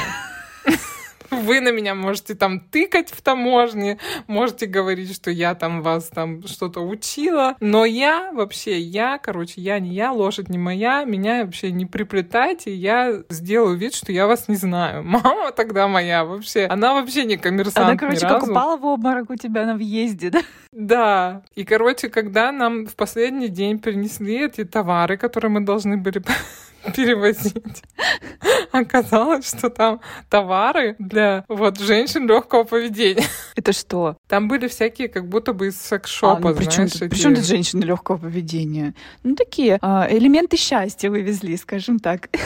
Вы 1.32 1.60
на 1.60 1.72
меня 1.72 1.94
можете 1.94 2.34
там 2.34 2.60
тыкать 2.60 3.10
в 3.10 3.22
таможне, 3.22 3.98
можете 4.26 4.66
говорить, 4.66 5.14
что 5.14 5.30
я 5.30 5.54
там 5.54 5.82
вас 5.82 6.08
там 6.08 6.46
что-то 6.46 6.80
учила, 6.80 7.56
но 7.60 7.84
я 7.84 8.30
вообще, 8.32 8.78
я, 8.78 9.18
короче, 9.18 9.60
я 9.60 9.78
не 9.80 9.94
я, 9.94 10.12
лошадь 10.12 10.48
не 10.48 10.58
моя, 10.58 11.04
меня 11.04 11.44
вообще 11.44 11.72
не 11.72 11.86
приплетайте, 11.86 12.74
я 12.74 13.22
сделаю 13.30 13.76
вид, 13.76 13.94
что 13.94 14.12
я 14.12 14.26
вас 14.26 14.48
не 14.48 14.56
знаю. 14.56 15.02
Мама 15.04 15.52
тогда 15.52 15.88
моя 15.88 16.24
вообще, 16.24 16.66
она 16.66 16.94
вообще 16.94 17.24
не 17.24 17.36
коммерсант 17.36 17.88
Она, 17.88 17.96
короче, 17.96 18.20
как 18.20 18.42
упала 18.42 18.76
в 18.76 18.84
обморок 18.84 19.30
у 19.30 19.36
тебя 19.36 19.66
на 19.66 19.74
въезде, 19.74 20.30
да? 20.30 20.40
Да. 20.72 21.42
И, 21.54 21.64
короче, 21.64 22.08
когда 22.08 22.52
нам 22.52 22.86
в 22.86 22.94
последний 22.94 23.48
день 23.48 23.78
принесли 23.78 24.44
эти 24.46 24.64
товары, 24.64 25.16
которые 25.16 25.50
мы 25.50 25.60
должны 25.60 25.96
были 25.96 26.22
перевозить. 26.94 27.82
Оказалось, 28.72 29.48
что 29.48 29.70
там 29.70 30.00
товары 30.28 30.96
для 30.98 31.44
вот 31.48 31.78
женщин 31.78 32.26
легкого 32.26 32.64
поведения. 32.64 33.24
Это 33.56 33.72
что? 33.72 34.16
Там 34.28 34.48
были 34.48 34.68
всякие, 34.68 35.08
как 35.08 35.28
будто 35.28 35.52
бы 35.52 35.68
из 35.68 35.80
секс-шопа, 35.80 36.48
а, 36.48 36.52
ну, 36.52 36.56
причем, 36.56 36.88
знаешь, 36.88 37.10
причем 37.10 37.34
тут 37.34 37.44
женщины 37.44 37.84
легкого 37.84 38.18
поведения? 38.18 38.94
Ну, 39.22 39.34
такие 39.34 39.78
а, 39.80 40.06
элементы 40.10 40.56
счастья 40.56 41.10
вывезли, 41.10 41.56
скажем 41.56 41.98
так. 41.98 42.28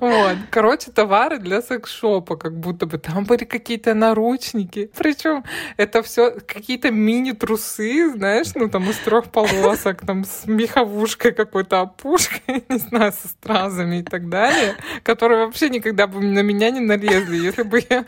Вот. 0.00 0.36
Короче, 0.50 0.90
товары 0.90 1.38
для 1.38 1.62
секс-шопа, 1.62 2.36
как 2.36 2.58
будто 2.58 2.84
бы. 2.84 2.98
Там 2.98 3.24
были 3.24 3.44
какие-то 3.44 3.94
наручники. 3.94 4.90
Причем 4.94 5.44
это 5.78 6.02
все 6.02 6.32
какие-то 6.32 6.90
мини-трусы, 6.90 8.10
знаешь, 8.12 8.48
ну 8.54 8.68
там 8.68 8.90
из 8.90 8.98
трех 8.98 9.30
полосок, 9.30 10.04
там 10.04 10.24
с 10.24 10.46
меховушкой 10.46 11.32
какой-то 11.32 11.80
опушкой, 11.80 12.64
не 12.68 12.78
знаю, 12.78 13.12
со 13.12 13.28
стразами 13.28 13.73
фразами 13.74 14.00
и 14.00 14.02
так 14.02 14.28
далее, 14.28 14.76
которые 15.02 15.44
вообще 15.44 15.68
никогда 15.68 16.06
бы 16.06 16.20
на 16.20 16.40
меня 16.40 16.70
не 16.70 16.80
налезли, 16.80 17.38
если 17.38 17.62
бы 17.62 17.82
я 17.90 18.04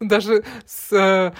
даже 0.00 0.44
с 0.66 0.92
э, 0.92 1.32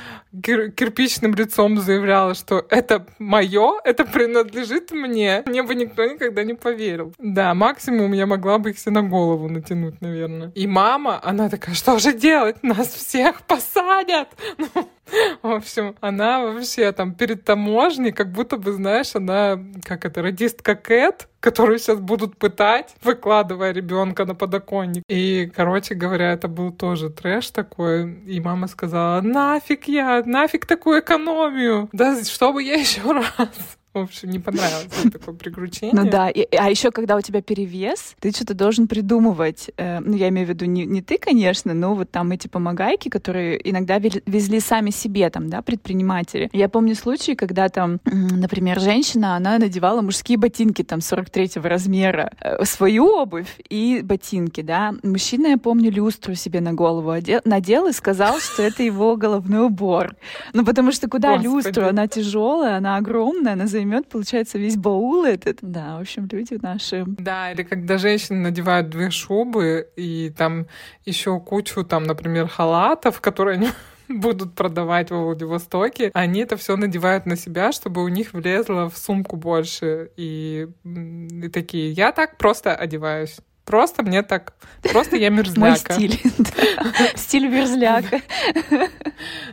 кир 0.42 0.70
кирпичным 0.72 1.34
лицом 1.34 1.78
заявляла, 1.80 2.34
что 2.34 2.64
это 2.70 3.06
мое, 3.18 3.74
это 3.84 4.04
принадлежит 4.04 4.90
мне, 4.90 5.42
мне 5.46 5.62
бы 5.62 5.74
никто 5.74 6.04
никогда 6.04 6.44
не 6.44 6.54
поверил. 6.54 7.12
Да, 7.18 7.54
максимум 7.54 8.12
я 8.12 8.26
могла 8.26 8.58
бы 8.58 8.70
их 8.70 8.76
все 8.76 8.90
на 8.90 9.02
голову 9.02 9.48
натянуть, 9.48 10.00
наверное. 10.00 10.50
И 10.54 10.66
мама, 10.66 11.20
она 11.22 11.48
такая, 11.48 11.74
что 11.74 11.98
же 11.98 12.12
делать? 12.12 12.62
Нас 12.62 12.88
всех 12.88 13.42
посадят! 13.42 14.28
Ну, 14.58 14.88
В 15.42 15.50
общем, 15.50 15.96
она 16.00 16.40
вообще 16.40 16.92
там 16.92 17.14
перед 17.14 17.44
таможней, 17.44 18.12
как 18.12 18.32
будто 18.32 18.56
бы, 18.56 18.72
знаешь, 18.72 19.14
она, 19.14 19.58
как 19.84 20.04
это, 20.04 20.22
радистка 20.22 20.74
Кэт, 20.74 21.28
которую 21.40 21.78
сейчас 21.78 21.98
будут 21.98 22.36
пытать, 22.36 22.94
выкладывая 23.02 23.72
ребенка 23.72 24.24
на 24.24 24.34
подоконник. 24.34 25.04
И, 25.08 25.50
короче 25.54 25.94
говоря, 25.94 26.32
это 26.32 26.48
был 26.48 26.72
тоже 26.72 27.10
трэш 27.10 27.50
такой. 27.50 28.12
И 28.26 28.40
мама 28.40 28.66
сказала, 28.66 29.20
нафиг 29.20 29.88
я, 29.88 30.22
нафиг 30.24 30.66
такую 30.66 31.00
экономию. 31.00 31.88
Да, 31.92 32.20
чтобы 32.22 32.62
я 32.62 32.74
еще 32.74 33.00
раз. 33.12 33.77
В 33.94 34.00
общем, 34.00 34.30
не 34.30 34.38
понравилось 34.38 34.86
такое 35.12 35.34
приключение. 35.34 35.94
Ну 35.94 36.10
да, 36.10 36.28
и, 36.28 36.46
а 36.54 36.68
еще 36.68 36.90
когда 36.90 37.16
у 37.16 37.20
тебя 37.20 37.40
перевес, 37.40 38.14
ты 38.20 38.30
что-то 38.32 38.54
должен 38.54 38.86
придумывать. 38.86 39.70
Э, 39.76 40.00
ну, 40.00 40.14
я 40.14 40.28
имею 40.28 40.46
в 40.46 40.50
виду 40.50 40.66
не, 40.66 40.84
не 40.84 41.00
ты, 41.00 41.16
конечно, 41.18 41.72
но 41.72 41.94
вот 41.94 42.10
там 42.10 42.30
эти 42.30 42.48
помогайки, 42.48 43.08
которые 43.08 43.58
иногда 43.68 43.98
везли 43.98 44.60
сами 44.60 44.90
себе, 44.90 45.30
там, 45.30 45.48
да, 45.48 45.62
предприниматели. 45.62 46.50
Я 46.52 46.68
помню 46.68 46.94
случаи, 46.94 47.32
когда 47.32 47.68
там, 47.70 47.98
например, 48.04 48.78
женщина, 48.78 49.36
она 49.36 49.58
надевала 49.58 50.02
мужские 50.02 50.36
ботинки 50.38 50.84
там 50.84 50.98
43-го 50.98 51.66
размера, 51.66 52.32
э, 52.40 52.64
свою 52.64 53.06
обувь 53.06 53.58
и 53.70 54.00
ботинки, 54.04 54.60
да. 54.60 54.94
Мужчина, 55.02 55.48
я 55.48 55.58
помню, 55.58 55.90
люстру 55.90 56.34
себе 56.34 56.60
на 56.60 56.74
голову 56.74 57.10
одел, 57.10 57.40
надел 57.44 57.86
и 57.86 57.92
сказал, 57.92 58.38
что 58.38 58.62
это 58.62 58.82
его 58.82 59.16
головной 59.16 59.66
убор. 59.66 60.14
Ну, 60.52 60.64
потому 60.64 60.92
что 60.92 61.08
куда 61.08 61.38
Господи. 61.38 61.66
люстру? 61.66 61.86
Она 61.86 62.06
тяжелая, 62.06 62.76
она 62.76 62.96
огромная, 62.96 63.54
она 63.54 63.66
займет 63.78 64.08
получается, 64.08 64.58
весь 64.58 64.76
баул 64.76 65.24
этот. 65.24 65.58
Да, 65.62 65.98
в 65.98 66.00
общем, 66.00 66.28
люди 66.30 66.58
наши. 66.60 67.04
Да, 67.06 67.52
или 67.52 67.62
когда 67.62 67.98
женщины 67.98 68.38
надевают 68.38 68.90
две 68.90 69.10
шубы 69.10 69.88
и 69.96 70.32
там 70.36 70.66
еще 71.04 71.38
кучу, 71.40 71.84
там, 71.84 72.04
например, 72.04 72.48
халатов, 72.48 73.20
которые 73.20 73.54
они 73.54 73.68
будут 74.08 74.54
продавать 74.54 75.10
во 75.10 75.24
Владивостоке, 75.24 76.10
они 76.14 76.40
это 76.40 76.56
все 76.56 76.76
надевают 76.76 77.26
на 77.26 77.36
себя, 77.36 77.72
чтобы 77.72 78.02
у 78.02 78.08
них 78.08 78.32
влезло 78.32 78.90
в 78.90 78.98
сумку 78.98 79.36
больше. 79.36 80.10
И, 80.16 80.68
и 80.84 81.48
такие, 81.48 81.92
я 81.92 82.12
так 82.12 82.36
просто 82.36 82.74
одеваюсь. 82.74 83.38
Просто 83.68 84.02
мне 84.02 84.22
так... 84.22 84.54
Просто 84.80 85.16
я 85.16 85.28
мерзляка. 85.28 85.60
Мой 85.60 85.76
стиль. 85.76 86.20
Стиль 87.16 87.48
мерзляка. 87.48 88.22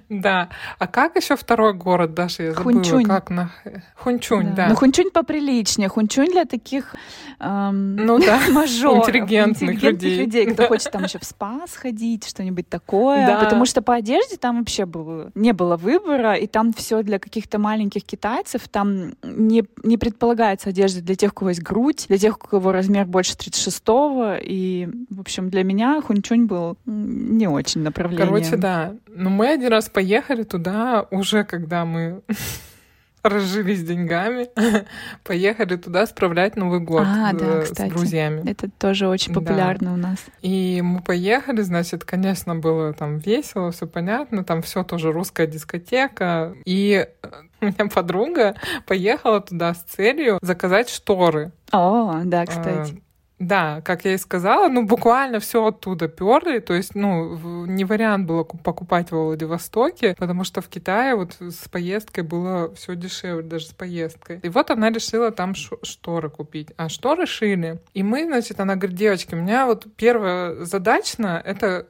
Да. 0.08 0.50
А 0.80 0.88
как 0.88 1.18
еще 1.18 1.36
второй 1.36 1.74
город, 1.74 2.14
Даша? 2.14 2.44
Я 2.44 2.54
забыла. 2.54 2.76
Хунчунь. 2.76 3.06
Как 3.06 3.30
на... 3.30 3.52
Хунчунь, 3.96 4.54
да. 4.56 4.70
Ну, 4.70 4.76
Хунчунь 4.76 5.12
поприличнее. 5.12 5.90
Хунчунь 5.90 6.32
для 6.32 6.46
таких 6.46 6.96
ну, 7.40 8.20
да. 8.20 8.40
мажоров. 8.52 9.10
Интеллигентных 9.10 9.84
людей. 9.84 10.20
людей, 10.20 10.46
кто 10.46 10.68
хочет 10.68 10.92
там 10.92 11.04
еще 11.04 11.20
в 11.20 11.26
спа 11.26 11.66
сходить, 11.68 12.26
что-нибудь 12.26 12.70
такое. 12.70 13.28
Да. 13.28 13.44
Потому 13.44 13.66
что 13.66 13.82
по 13.82 13.96
одежде 13.96 14.38
там 14.38 14.60
вообще 14.60 14.86
было, 14.86 15.32
не 15.36 15.52
было 15.52 15.76
выбора, 15.76 16.36
и 16.36 16.48
там 16.48 16.72
все 16.72 17.04
для 17.04 17.20
каких-то 17.20 17.60
маленьких 17.60 18.06
китайцев. 18.06 18.70
Там 18.70 19.16
не, 19.24 19.66
не 19.84 19.98
предполагается 19.98 20.70
одежда 20.70 21.02
для 21.02 21.16
тех, 21.16 21.32
у 21.32 21.36
кого 21.36 21.50
есть 21.50 21.62
грудь, 21.62 22.06
для 22.08 22.18
тех, 22.18 22.38
у 22.38 22.48
кого 22.48 22.72
размер 22.72 23.06
больше 23.06 23.36
36 23.36 23.84
готова. 24.06 24.38
И, 24.38 24.88
в 25.10 25.20
общем, 25.20 25.50
для 25.50 25.64
меня 25.64 26.02
Хунчунь 26.02 26.46
был 26.46 26.78
не 26.86 27.48
очень 27.48 27.82
направлением. 27.82 28.28
Короче, 28.28 28.58
да. 28.58 28.94
Но 29.08 29.30
мы 29.30 29.50
один 29.50 29.70
раз 29.70 29.90
поехали 29.90 30.44
туда 30.44 31.06
уже, 31.12 31.44
когда 31.44 31.86
мы 31.86 32.22
разжились 33.24 33.84
деньгами, 33.84 34.48
поехали 35.24 35.76
туда 35.76 36.06
справлять 36.06 36.56
Новый 36.56 36.80
год 36.80 37.06
а, 37.06 37.34
да, 37.34 37.46
э, 37.46 37.66
с 37.66 37.70
кстати. 37.70 37.90
друзьями. 37.90 38.50
Это 38.50 38.70
тоже 38.70 39.08
очень 39.08 39.34
популярно 39.34 39.90
да. 39.90 39.94
у 39.94 39.98
нас. 39.98 40.18
И 40.42 40.82
мы 40.84 41.02
поехали, 41.02 41.62
значит, 41.62 42.04
конечно, 42.04 42.56
было 42.56 42.94
там 42.94 43.18
весело, 43.18 43.72
все 43.72 43.88
понятно, 43.88 44.44
там 44.44 44.62
все 44.62 44.84
тоже 44.84 45.12
русская 45.12 45.48
дискотека. 45.48 46.56
И 46.66 47.08
э, 47.22 47.28
у 47.62 47.66
меня 47.66 47.90
подруга 47.94 48.56
поехала 48.86 49.42
туда 49.42 49.74
с 49.74 49.84
целью 49.84 50.40
заказать 50.42 50.90
шторы. 50.90 51.52
О, 51.72 52.22
да, 52.24 52.46
кстати. 52.46 53.02
Да, 53.38 53.82
как 53.82 54.06
я 54.06 54.14
и 54.14 54.18
сказала, 54.18 54.70
ну 54.70 54.86
буквально 54.86 55.40
все 55.40 55.66
оттуда 55.66 56.08
перли, 56.08 56.60
то 56.60 56.74
есть, 56.74 56.96
ну, 56.96 57.66
не 57.66 57.84
вариант 57.84 58.28
было 58.28 58.44
покупать 58.44 59.12
во 59.12 59.26
Владивостоке, 59.26 60.16
потому 60.18 60.46
что 60.46 60.62
в 60.62 60.70
Китае 60.70 61.16
вот 61.16 61.36
с 61.40 61.68
поездкой 61.68 62.24
было 62.24 62.74
все 62.76 62.96
дешевле, 62.96 63.44
даже 63.44 63.68
с 63.68 63.74
поездкой. 63.74 64.40
И 64.42 64.48
вот 64.48 64.72
она 64.72 64.90
решила 64.90 65.32
там 65.32 65.54
шторы 65.54 66.30
купить, 66.30 66.70
а 66.78 66.88
шторы 66.88 67.26
шили. 67.26 67.82
И 67.94 68.04
мы, 68.04 68.26
значит, 68.26 68.60
она 68.62 68.78
говорит, 68.78 68.98
девочки, 68.98 69.36
у 69.36 69.38
меня 69.38 69.66
вот 69.66 69.86
первая 69.98 70.64
задача 70.64 71.06
это 71.44 71.88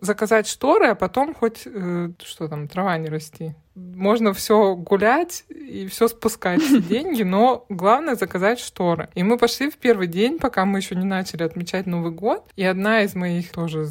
заказать 0.00 0.48
шторы, 0.48 0.88
а 0.88 0.94
потом 0.94 1.34
хоть 1.34 1.62
э, 1.64 2.10
что 2.22 2.48
там, 2.48 2.68
трава 2.68 2.98
не 2.98 3.08
расти. 3.08 3.54
Можно 3.78 4.32
все 4.32 4.74
гулять 4.74 5.44
и 5.48 5.86
все 5.86 6.08
спускать 6.08 6.60
деньги, 6.88 7.22
но 7.22 7.64
главное 7.68 8.16
заказать 8.16 8.58
шторы. 8.58 9.08
И 9.14 9.22
мы 9.22 9.38
пошли 9.38 9.70
в 9.70 9.76
первый 9.76 10.06
день, 10.06 10.38
пока 10.38 10.64
мы 10.64 10.78
еще 10.78 10.94
не 10.94 11.04
начали 11.04 11.42
отмечать 11.42 11.86
Новый 11.86 12.12
год. 12.12 12.44
И 12.56 12.64
одна 12.64 13.02
из 13.02 13.14
моих 13.14 13.50
тоже 13.52 13.86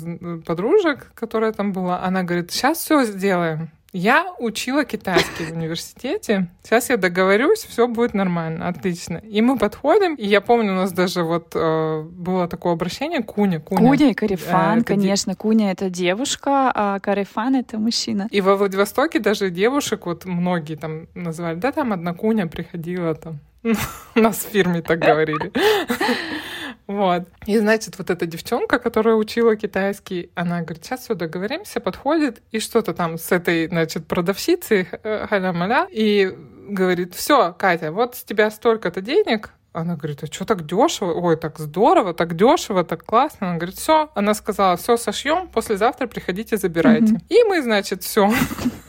подружек, 0.45 1.11
которая 1.13 1.51
там 1.53 1.73
была, 1.73 2.03
она 2.03 2.23
говорит: 2.23 2.51
сейчас 2.51 2.79
все 2.79 3.03
сделаем. 3.03 3.69
Я 3.99 4.31
учила 4.37 4.85
китайский 4.85 5.45
в 5.45 5.53
университете. 5.53 6.49
Сейчас 6.61 6.91
я 6.91 6.97
договорюсь, 6.97 7.63
все 7.63 7.87
будет 7.87 8.13
нормально, 8.13 8.67
отлично. 8.67 9.17
И 9.17 9.41
мы 9.41 9.57
подходим, 9.57 10.13
и 10.13 10.23
я 10.23 10.39
помню, 10.39 10.73
у 10.73 10.75
нас 10.75 10.91
даже 10.91 11.23
вот 11.23 11.53
э, 11.55 12.01
было 12.03 12.47
такое 12.47 12.73
обращение 12.73 13.23
Куня. 13.23 13.59
Куня, 13.59 13.89
Куня 13.89 14.11
и 14.11 14.13
Карифан, 14.13 14.81
э, 14.81 14.83
конечно. 14.83 15.33
Де... 15.33 15.37
Куня— 15.37 15.71
это 15.71 15.89
девушка, 15.89 16.71
а 16.75 16.99
Карифан— 16.99 17.55
это 17.59 17.79
мужчина. 17.79 18.27
И 18.29 18.39
во 18.39 18.55
Владивостоке 18.55 19.19
даже 19.19 19.49
девушек 19.49 20.05
вот 20.05 20.25
многие 20.25 20.75
там 20.75 21.07
называли, 21.15 21.55
да, 21.55 21.71
там 21.71 21.91
одна 21.91 22.13
Куня 22.13 22.45
приходила 22.45 23.15
там. 23.15 23.39
У 24.15 24.19
нас 24.19 24.45
в 24.45 24.51
фирме 24.51 24.83
так 24.83 24.99
говорили. 24.99 25.51
Вот. 26.87 27.27
И, 27.45 27.57
значит, 27.57 27.97
вот 27.97 28.09
эта 28.09 28.25
девчонка, 28.25 28.79
которая 28.79 29.15
учила 29.15 29.55
китайский, 29.55 30.31
она 30.35 30.61
говорит, 30.61 30.85
сейчас 30.85 31.01
все 31.01 31.15
договоримся, 31.15 31.79
подходит, 31.81 32.41
и 32.51 32.59
что-то 32.59 32.93
там 32.93 33.17
с 33.17 33.31
этой, 33.31 33.67
значит, 33.67 34.07
продавщицей, 34.07 34.87
э, 35.03 35.27
халя-маля, 35.27 35.87
и 35.91 36.33
говорит, 36.69 37.13
все, 37.13 37.53
Катя, 37.53 37.91
вот 37.91 38.15
с 38.15 38.23
тебя 38.23 38.49
столько-то 38.49 39.01
денег, 39.01 39.51
она 39.73 39.95
говорит, 39.95 40.23
а 40.23 40.27
что 40.27 40.45
так 40.45 40.65
дешево? 40.65 41.13
Ой, 41.13 41.37
так 41.37 41.59
здорово, 41.59 42.13
так 42.13 42.35
дешево, 42.35 42.83
так 42.83 43.05
классно. 43.05 43.49
Она 43.49 43.57
говорит, 43.57 43.75
все. 43.75 44.09
Она 44.15 44.33
сказала, 44.33 44.75
все, 44.75 44.97
сошьем, 44.97 45.49
послезавтра 45.49 46.07
приходите, 46.07 46.57
забирайте. 46.57 47.13
Mm-hmm. 47.13 47.25
И 47.29 47.43
мы, 47.43 47.61
значит, 47.61 48.01
все 48.01 48.31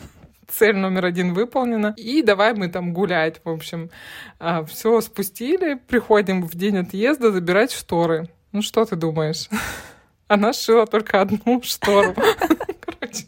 цель 0.48 0.76
номер 0.76 1.04
один 1.04 1.34
выполнена. 1.34 1.94
И 1.96 2.22
давай 2.22 2.54
мы 2.54 2.68
там 2.68 2.92
гулять, 2.92 3.40
в 3.44 3.48
общем. 3.48 3.90
А, 4.38 4.64
все 4.64 5.00
спустили, 5.00 5.74
приходим 5.74 6.42
в 6.42 6.54
день 6.54 6.78
отъезда 6.78 7.30
забирать 7.30 7.72
шторы. 7.72 8.28
Ну 8.52 8.62
что 8.62 8.84
ты 8.84 8.96
думаешь? 8.96 9.48
Она 10.28 10.52
шила 10.52 10.86
только 10.86 11.20
одну 11.20 11.62
штору. 11.62 12.14
Короче, 12.80 13.24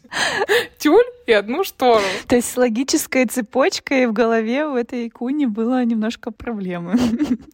тюль 0.78 1.04
и 1.26 1.32
одну 1.32 1.64
штору. 1.64 2.04
То 2.26 2.36
есть 2.36 2.50
с 2.50 2.56
логической 2.56 3.24
цепочкой 3.26 4.06
в 4.06 4.12
голове 4.12 4.66
у 4.66 4.74
этой 4.74 5.08
куни 5.08 5.46
было 5.46 5.84
немножко 5.84 6.30
проблемы. 6.30 6.96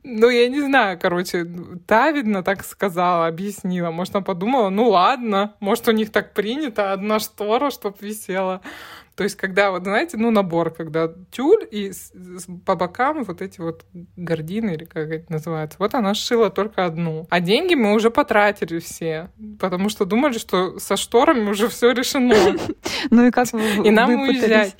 Ну, 0.08 0.30
я 0.30 0.48
не 0.48 0.60
знаю, 0.60 0.98
короче, 0.98 1.46
та, 1.86 2.10
видно, 2.12 2.42
так 2.42 2.64
сказала, 2.64 3.26
объяснила. 3.26 3.90
Может, 3.90 4.14
она 4.14 4.24
подумала, 4.24 4.70
ну 4.70 4.88
ладно, 4.88 5.54
может, 5.60 5.88
у 5.88 5.90
них 5.90 6.10
так 6.10 6.32
принято, 6.32 6.92
одна 6.92 7.18
штора, 7.18 7.70
чтоб 7.70 8.00
висела. 8.00 8.62
То 9.16 9.24
есть, 9.24 9.36
когда, 9.36 9.70
вот 9.70 9.84
знаете, 9.84 10.18
ну, 10.18 10.30
набор, 10.30 10.70
когда 10.70 11.10
тюль 11.30 11.66
и 11.70 11.90
с, 11.90 12.12
с, 12.12 12.46
по 12.66 12.76
бокам 12.76 13.24
вот 13.24 13.40
эти 13.40 13.60
вот 13.60 13.86
гордины, 14.14 14.72
или 14.72 14.84
как 14.84 15.08
это 15.08 15.32
называется, 15.32 15.78
вот 15.78 15.94
она 15.94 16.12
сшила 16.12 16.50
только 16.50 16.84
одну. 16.84 17.26
А 17.30 17.40
деньги 17.40 17.74
мы 17.74 17.94
уже 17.94 18.10
потратили 18.10 18.78
все, 18.78 19.30
потому 19.58 19.88
что 19.88 20.04
думали, 20.04 20.36
что 20.36 20.78
со 20.78 20.98
шторами 20.98 21.48
уже 21.48 21.68
все 21.68 21.92
решено. 21.92 22.36
Ну 23.10 23.26
и 23.26 23.30
как 23.30 23.46
И 23.54 23.90
нам 23.90 24.10
уезжать 24.10 24.76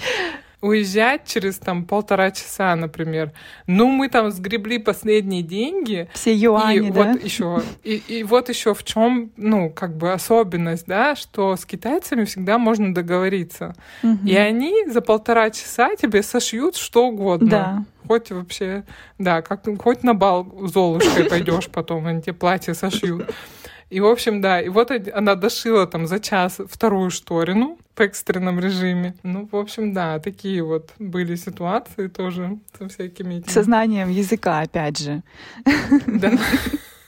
уезжать 0.66 1.26
через 1.26 1.58
там 1.58 1.84
полтора 1.84 2.30
часа, 2.30 2.74
например. 2.76 3.32
Ну, 3.66 3.88
мы 3.88 4.08
там 4.08 4.30
сгребли 4.30 4.78
последние 4.78 5.42
деньги. 5.42 6.08
Все 6.12 6.34
юани, 6.34 6.88
и 6.88 6.90
да? 6.90 7.12
Вот 7.12 7.24
еще, 7.24 7.62
и, 7.84 8.02
и 8.08 8.22
вот 8.22 8.48
еще 8.48 8.74
в 8.74 8.84
чем, 8.84 9.30
ну, 9.36 9.70
как 9.70 9.96
бы 9.96 10.12
особенность, 10.12 10.86
да, 10.86 11.14
что 11.16 11.56
с 11.56 11.64
китайцами 11.64 12.24
всегда 12.24 12.58
можно 12.58 12.94
договориться. 12.94 13.74
Угу. 14.02 14.26
И 14.26 14.34
они 14.34 14.86
за 14.88 15.00
полтора 15.00 15.50
часа 15.50 15.96
тебе 15.96 16.22
сошьют 16.22 16.76
что 16.76 17.06
угодно. 17.08 17.48
Да. 17.48 17.84
Хоть 18.06 18.30
вообще, 18.30 18.84
да, 19.18 19.42
как 19.42 19.62
хоть 19.80 20.04
на 20.04 20.14
бал 20.14 20.46
Золушкой 20.62 21.24
пойдешь 21.24 21.68
потом, 21.68 22.06
они 22.06 22.22
тебе 22.22 22.34
платье 22.34 22.74
сошьют. 22.74 23.28
И, 23.88 24.00
в 24.00 24.06
общем, 24.06 24.40
да, 24.40 24.60
и 24.60 24.68
вот 24.68 24.90
она 25.14 25.34
дошила 25.36 25.86
там 25.86 26.06
за 26.06 26.18
час 26.18 26.58
вторую 26.68 27.10
шторину 27.10 27.78
в 27.94 28.00
экстренном 28.00 28.58
режиме. 28.58 29.14
Ну, 29.22 29.48
в 29.50 29.56
общем, 29.56 29.94
да, 29.94 30.18
такие 30.18 30.62
вот 30.62 30.90
были 30.98 31.36
ситуации 31.36 32.08
тоже 32.08 32.58
со 32.76 32.88
всякими 32.88 33.36
этими... 33.36 33.52
Сознанием 33.52 34.10
языка, 34.10 34.60
опять 34.60 34.98
же. 34.98 35.22
Да. 36.06 36.32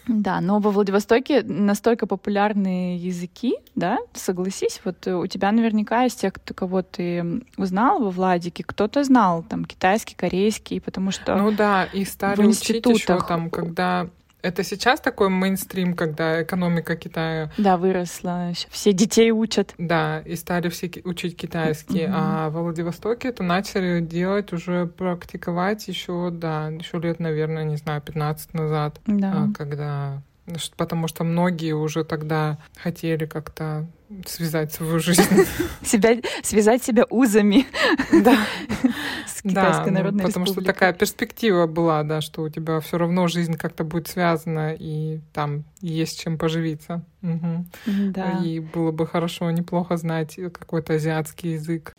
Да, 0.08 0.40
но 0.40 0.58
во 0.58 0.70
Владивостоке 0.70 1.42
настолько 1.42 2.06
популярные 2.06 2.96
языки, 2.96 3.56
да, 3.74 3.98
согласись, 4.14 4.80
вот 4.84 5.06
у 5.06 5.26
тебя 5.26 5.52
наверняка 5.52 6.06
из 6.06 6.14
тех, 6.14 6.32
кто, 6.32 6.54
кого 6.54 6.80
ты 6.80 7.42
узнал 7.58 8.02
во 8.02 8.10
Владике, 8.10 8.64
кто-то 8.64 9.04
знал 9.04 9.42
там 9.42 9.66
китайский, 9.66 10.14
корейский, 10.14 10.80
потому 10.80 11.10
что 11.10 11.36
Ну 11.36 11.52
да, 11.52 11.84
и 11.84 12.06
стали 12.06 12.46
учить 12.46 12.86
еще 12.86 13.18
там, 13.20 13.50
когда 13.50 14.08
это 14.42 14.62
сейчас 14.62 15.00
такой 15.00 15.28
мейнстрим, 15.28 15.94
когда 15.94 16.42
экономика 16.42 16.96
Китая... 16.96 17.50
Да, 17.58 17.76
выросла. 17.76 18.52
Все 18.70 18.92
детей 18.92 19.30
учат. 19.30 19.74
Да, 19.78 20.20
и 20.20 20.36
стали 20.36 20.68
все 20.68 20.90
учить 21.04 21.36
китайский. 21.36 22.02
Mm-hmm. 22.02 22.12
А 22.14 22.50
во 22.50 22.62
Владивостоке 22.62 23.28
это 23.28 23.42
начали 23.42 24.00
делать, 24.00 24.52
уже 24.52 24.86
практиковать 24.86 25.88
еще, 25.88 26.30
да, 26.30 26.68
еще 26.68 26.98
лет, 26.98 27.18
наверное, 27.20 27.64
не 27.64 27.76
знаю, 27.76 28.00
15 28.00 28.54
назад. 28.54 29.00
Да. 29.06 29.48
Когда 29.56 30.22
потому 30.76 31.08
что 31.08 31.24
многие 31.24 31.72
уже 31.72 32.04
тогда 32.04 32.58
хотели 32.76 33.26
как-то 33.26 33.86
связать 34.26 34.72
свою 34.72 35.00
жизнь. 35.00 35.22
Себя, 35.82 36.16
связать 36.42 36.82
себя 36.82 37.04
узами. 37.10 37.66
Да. 38.12 38.36
С 39.26 39.42
Китайской 39.42 39.90
да, 39.90 39.98
Народной 39.98 40.22
ну, 40.22 40.28
Потому 40.28 40.46
что 40.46 40.62
такая 40.62 40.92
перспектива 40.92 41.66
была, 41.66 42.02
да, 42.02 42.20
что 42.20 42.42
у 42.42 42.48
тебя 42.48 42.80
все 42.80 42.98
равно 42.98 43.28
жизнь 43.28 43.56
как-то 43.56 43.84
будет 43.84 44.08
связана, 44.08 44.74
и 44.78 45.20
там 45.32 45.64
есть 45.80 46.20
чем 46.20 46.38
поживиться. 46.38 47.04
Угу. 47.22 47.66
Да. 48.14 48.40
И 48.44 48.60
было 48.60 48.92
бы 48.92 49.06
хорошо, 49.06 49.50
неплохо 49.50 49.96
знать 49.96 50.36
какой-то 50.52 50.94
азиатский 50.94 51.52
язык. 51.52 51.94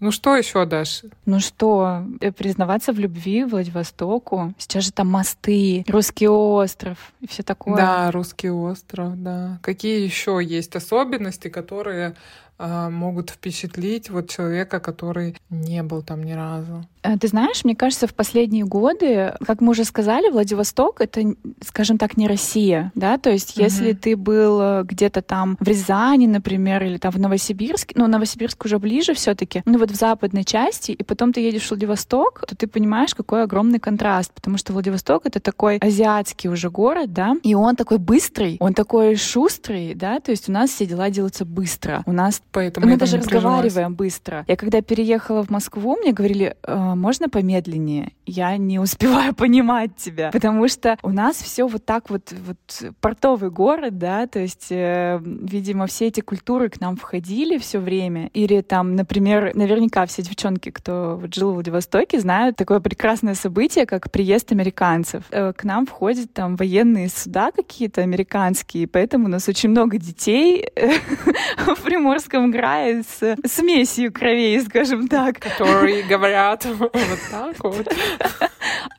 Ну 0.00 0.12
что 0.12 0.36
еще, 0.36 0.64
Даш? 0.64 1.02
Ну 1.26 1.40
что, 1.40 2.04
э, 2.20 2.30
признаваться 2.30 2.92
в 2.92 2.98
любви 2.98 3.44
Владивостоку. 3.44 4.54
Сейчас 4.58 4.84
же 4.84 4.92
там 4.92 5.08
мосты, 5.08 5.84
русский 5.88 6.28
остров 6.28 7.12
и 7.20 7.26
все 7.26 7.42
такое. 7.42 7.76
Да, 7.76 8.10
русский 8.12 8.50
остров, 8.50 9.20
да. 9.20 9.58
Какие 9.62 10.04
еще 10.04 10.40
есть 10.42 10.76
особенности, 10.76 11.48
которые 11.48 12.14
а, 12.58 12.90
могут 12.90 13.30
впечатлить 13.30 14.10
вот 14.10 14.28
человека, 14.28 14.80
который 14.80 15.36
не 15.48 15.82
был 15.84 16.02
там 16.02 16.24
ни 16.24 16.32
разу. 16.32 16.84
Э, 17.02 17.16
ты 17.18 17.28
знаешь, 17.28 17.64
мне 17.64 17.76
кажется, 17.76 18.06
в 18.06 18.14
последние 18.14 18.64
годы, 18.64 19.34
как 19.46 19.60
мы 19.60 19.70
уже 19.70 19.84
сказали, 19.84 20.30
Владивосток— 20.30 21.00
это, 21.00 21.34
скажем 21.66 21.98
так, 21.98 22.16
не 22.16 22.26
Россия, 22.26 22.92
да, 22.94 23.18
то 23.18 23.30
есть 23.30 23.56
uh-huh. 23.56 23.62
если 23.62 23.92
ты 23.92 24.16
был 24.16 24.60
э, 24.60 24.82
где-то 24.84 25.22
там 25.22 25.56
в 25.60 25.66
Рязани, 25.66 26.26
например, 26.26 26.82
или 26.82 26.98
там 26.98 27.12
в 27.12 27.18
Новосибирске, 27.18 27.94
ну, 27.96 28.06
Новосибирск 28.06 28.64
уже 28.64 28.78
ближе 28.78 29.14
все 29.14 29.34
таки 29.34 29.62
ну, 29.64 29.78
вот 29.78 29.90
в 29.90 29.94
западной 29.94 30.44
части, 30.44 30.92
и 30.92 31.02
потом 31.02 31.32
ты 31.32 31.40
едешь 31.40 31.66
в 31.66 31.70
Владивосток, 31.70 32.44
то 32.46 32.56
ты 32.56 32.66
понимаешь, 32.66 33.14
какой 33.14 33.42
огромный 33.42 33.78
контраст, 33.78 34.32
потому 34.32 34.58
что 34.58 34.72
Владивосток— 34.72 35.22
это 35.26 35.40
такой 35.40 35.78
азиатский 35.78 36.50
уже 36.50 36.70
город, 36.70 37.12
да, 37.12 37.36
и 37.42 37.54
он 37.54 37.76
такой 37.76 37.98
быстрый, 37.98 38.56
он 38.60 38.74
такой 38.74 39.16
шустрый, 39.16 39.94
да, 39.94 40.20
то 40.20 40.30
есть 40.30 40.48
у 40.48 40.52
нас 40.52 40.70
все 40.70 40.86
дела 40.86 41.10
делаются 41.10 41.44
быстро, 41.44 42.02
у 42.06 42.12
нас 42.12 42.42
Поэтому 42.52 42.86
Мы 42.86 42.96
даже 42.96 43.18
разговариваем 43.18 43.94
быстро. 43.94 44.44
Я 44.48 44.56
когда 44.56 44.80
переехала 44.80 45.42
в 45.44 45.50
Москву, 45.50 45.96
мне 45.96 46.12
говорили, 46.12 46.56
э, 46.62 46.94
можно 46.98 47.28
помедленнее? 47.28 48.12
Я 48.26 48.56
не 48.56 48.78
успеваю 48.78 49.34
понимать 49.36 49.96
тебя, 49.96 50.30
потому 50.30 50.68
что 50.68 50.98
у 51.02 51.10
нас 51.10 51.36
все 51.36 51.66
вот 51.66 51.84
так 51.84 52.10
вот, 52.10 52.32
вот 52.46 52.92
портовый 53.00 53.50
город, 53.50 53.98
да, 53.98 54.26
то 54.26 54.38
есть, 54.38 54.68
э, 54.70 55.20
видимо, 55.22 55.86
все 55.86 56.06
эти 56.06 56.20
культуры 56.20 56.68
к 56.68 56.80
нам 56.80 56.96
входили 56.96 57.58
все 57.58 57.78
время. 57.78 58.28
Или 58.34 58.60
там, 58.60 58.96
например, 58.96 59.52
наверняка 59.54 60.06
все 60.06 60.22
девчонки, 60.22 60.70
кто 60.70 61.18
вот 61.20 61.34
жил 61.34 61.50
в 61.50 61.54
Владивостоке, 61.54 62.20
знают 62.20 62.56
такое 62.56 62.80
прекрасное 62.80 63.34
событие, 63.34 63.86
как 63.86 64.10
приезд 64.10 64.52
американцев. 64.52 65.24
Э, 65.30 65.52
к 65.52 65.64
нам 65.64 65.86
входят 65.86 66.32
там 66.32 66.56
военные 66.56 67.08
суда 67.08 67.50
какие-то 67.50 68.02
американские, 68.02 68.86
поэтому 68.86 69.26
у 69.26 69.28
нас 69.28 69.48
очень 69.48 69.70
много 69.70 69.98
детей 69.98 70.68
в 71.56 71.82
Приморском 71.82 72.52
крае 72.52 73.02
с 73.02 73.36
смесью 73.46 74.12
кровей, 74.12 74.60
скажем 74.60 75.08
так. 75.08 75.38
Которые 75.38 76.02
говорят 76.02 76.66
вот 76.78 77.18
так 77.30 77.64
вот. 77.64 77.86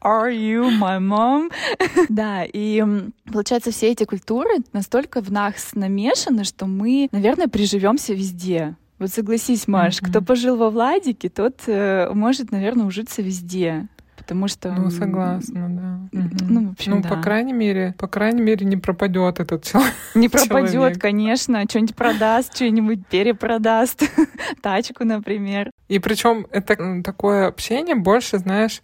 Are 0.02 0.32
you 0.32 0.70
my 0.80 1.00
mom? 1.00 1.52
да, 2.10 2.44
и 2.46 2.84
получается, 3.32 3.72
все 3.72 3.92
эти 3.92 4.06
культуры 4.06 4.58
настолько 4.74 5.22
в 5.22 5.32
нас 5.32 5.72
намешаны, 5.74 6.44
что 6.44 6.66
мы, 6.66 7.10
наверное, 7.12 7.48
приживемся 7.48 8.14
везде. 8.14 8.76
Вот 8.98 9.12
согласись, 9.12 9.68
Маш, 9.68 10.00
mm-hmm. 10.00 10.10
кто 10.10 10.22
пожил 10.22 10.58
во 10.58 10.70
Владике, 10.70 11.30
тот 11.30 11.62
э, 11.68 12.12
может, 12.14 12.52
наверное, 12.52 12.86
ужиться 12.86 13.22
везде 13.22 13.88
потому 14.30 14.48
что... 14.48 14.72
Ну, 14.72 14.92
согласна, 14.92 15.68
да. 15.70 16.20
Ну, 16.48 16.68
в 16.68 16.72
общем, 16.74 16.92
ну 16.92 17.02
да. 17.02 17.10
по 17.10 17.16
крайней 17.20 17.54
мере, 17.54 17.96
по 17.98 18.08
крайней 18.08 18.44
мере, 18.44 18.64
не 18.64 18.78
пропадет 18.78 19.40
этот 19.40 19.64
человек. 19.72 19.92
Не 20.14 20.30
пропадет, 20.30 21.00
конечно. 21.00 21.64
Что-нибудь 21.68 21.96
продаст, 21.96 22.56
что-нибудь 22.56 23.08
перепродаст. 23.08 24.04
Тачку, 24.62 25.04
например. 25.04 25.72
И 25.90 25.98
причем 26.00 26.48
это 26.52 27.02
такое 27.04 27.48
общение 27.48 27.96
больше, 27.96 28.38
знаешь, 28.38 28.82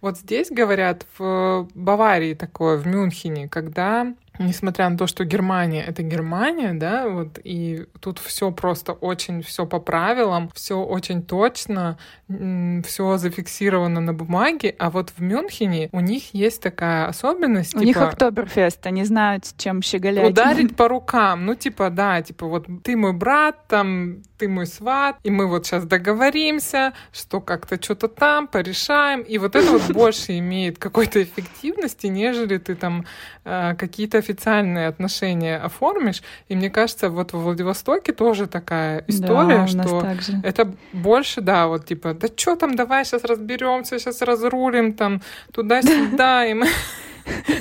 вот 0.00 0.18
здесь 0.18 0.50
говорят 0.50 1.06
в 1.16 1.68
Баварии 1.74 2.34
такое, 2.34 2.76
в 2.76 2.86
Мюнхене, 2.86 3.48
когда 3.48 4.12
несмотря 4.38 4.88
на 4.88 4.96
то, 4.96 5.06
что 5.06 5.24
Германия 5.24 5.82
это 5.82 6.02
Германия, 6.02 6.72
да, 6.74 7.08
вот 7.08 7.38
и 7.42 7.86
тут 8.00 8.18
все 8.18 8.50
просто 8.50 8.92
очень 8.92 9.42
все 9.42 9.66
по 9.66 9.78
правилам, 9.78 10.50
все 10.54 10.78
очень 10.78 11.22
точно, 11.22 11.98
все 12.28 13.16
зафиксировано 13.16 14.00
на 14.00 14.14
бумаге, 14.14 14.74
а 14.78 14.90
вот 14.90 15.12
в 15.16 15.20
Мюнхене 15.20 15.88
у 15.92 16.00
них 16.00 16.34
есть 16.34 16.62
такая 16.62 17.06
особенность. 17.06 17.74
У 17.74 17.78
типа, 17.78 17.86
них 17.86 17.96
Октоберфест, 17.96 18.86
они 18.86 19.04
знают, 19.04 19.44
чем 19.56 19.82
щеголять. 19.82 20.30
Ударить 20.30 20.76
по 20.76 20.88
рукам, 20.88 21.46
ну 21.46 21.54
типа 21.54 21.90
да, 21.90 22.22
типа 22.22 22.46
вот 22.46 22.66
ты 22.82 22.96
мой 22.96 23.12
брат, 23.12 23.66
там 23.68 24.22
ты 24.38 24.48
мой 24.48 24.66
сват, 24.66 25.16
и 25.24 25.30
мы 25.30 25.46
вот 25.46 25.66
сейчас 25.66 25.84
договоримся, 25.84 26.92
что 27.12 27.40
как-то 27.40 27.82
что-то 27.82 28.08
там 28.08 28.46
порешаем, 28.46 29.22
и 29.22 29.38
вот 29.38 29.56
это 29.56 29.72
вот 29.72 29.90
больше 29.90 30.38
имеет 30.38 30.78
какой-то 30.78 31.22
эффективности, 31.22 32.06
нежели 32.06 32.58
ты 32.58 32.74
там 32.74 33.04
э, 33.44 33.74
какие-то 33.76 34.18
официальные 34.28 34.88
отношения 34.88 35.56
оформишь. 35.56 36.22
И 36.48 36.56
мне 36.56 36.70
кажется, 36.70 37.08
вот 37.08 37.32
в 37.32 37.38
Владивостоке 37.38 38.12
тоже 38.12 38.46
такая 38.46 39.04
история, 39.06 39.66
да, 39.72 39.84
что 39.84 40.06
это 40.42 40.74
больше, 40.92 41.40
да, 41.40 41.66
вот 41.66 41.86
типа, 41.86 42.14
да 42.14 42.28
что 42.34 42.56
там, 42.56 42.76
давай 42.76 43.04
сейчас 43.04 43.24
разберемся, 43.24 43.98
сейчас 43.98 44.22
разрулим 44.22 44.92
там 44.92 45.22
туда-сюда, 45.52 46.46
и 46.50 46.54
мы 46.54 46.66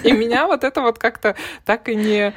и 0.04 0.12
меня 0.12 0.48
вот 0.48 0.64
это 0.64 0.82
вот 0.82 0.98
как-то 0.98 1.36
так 1.66 1.90
и 1.90 1.96
не 1.96 2.34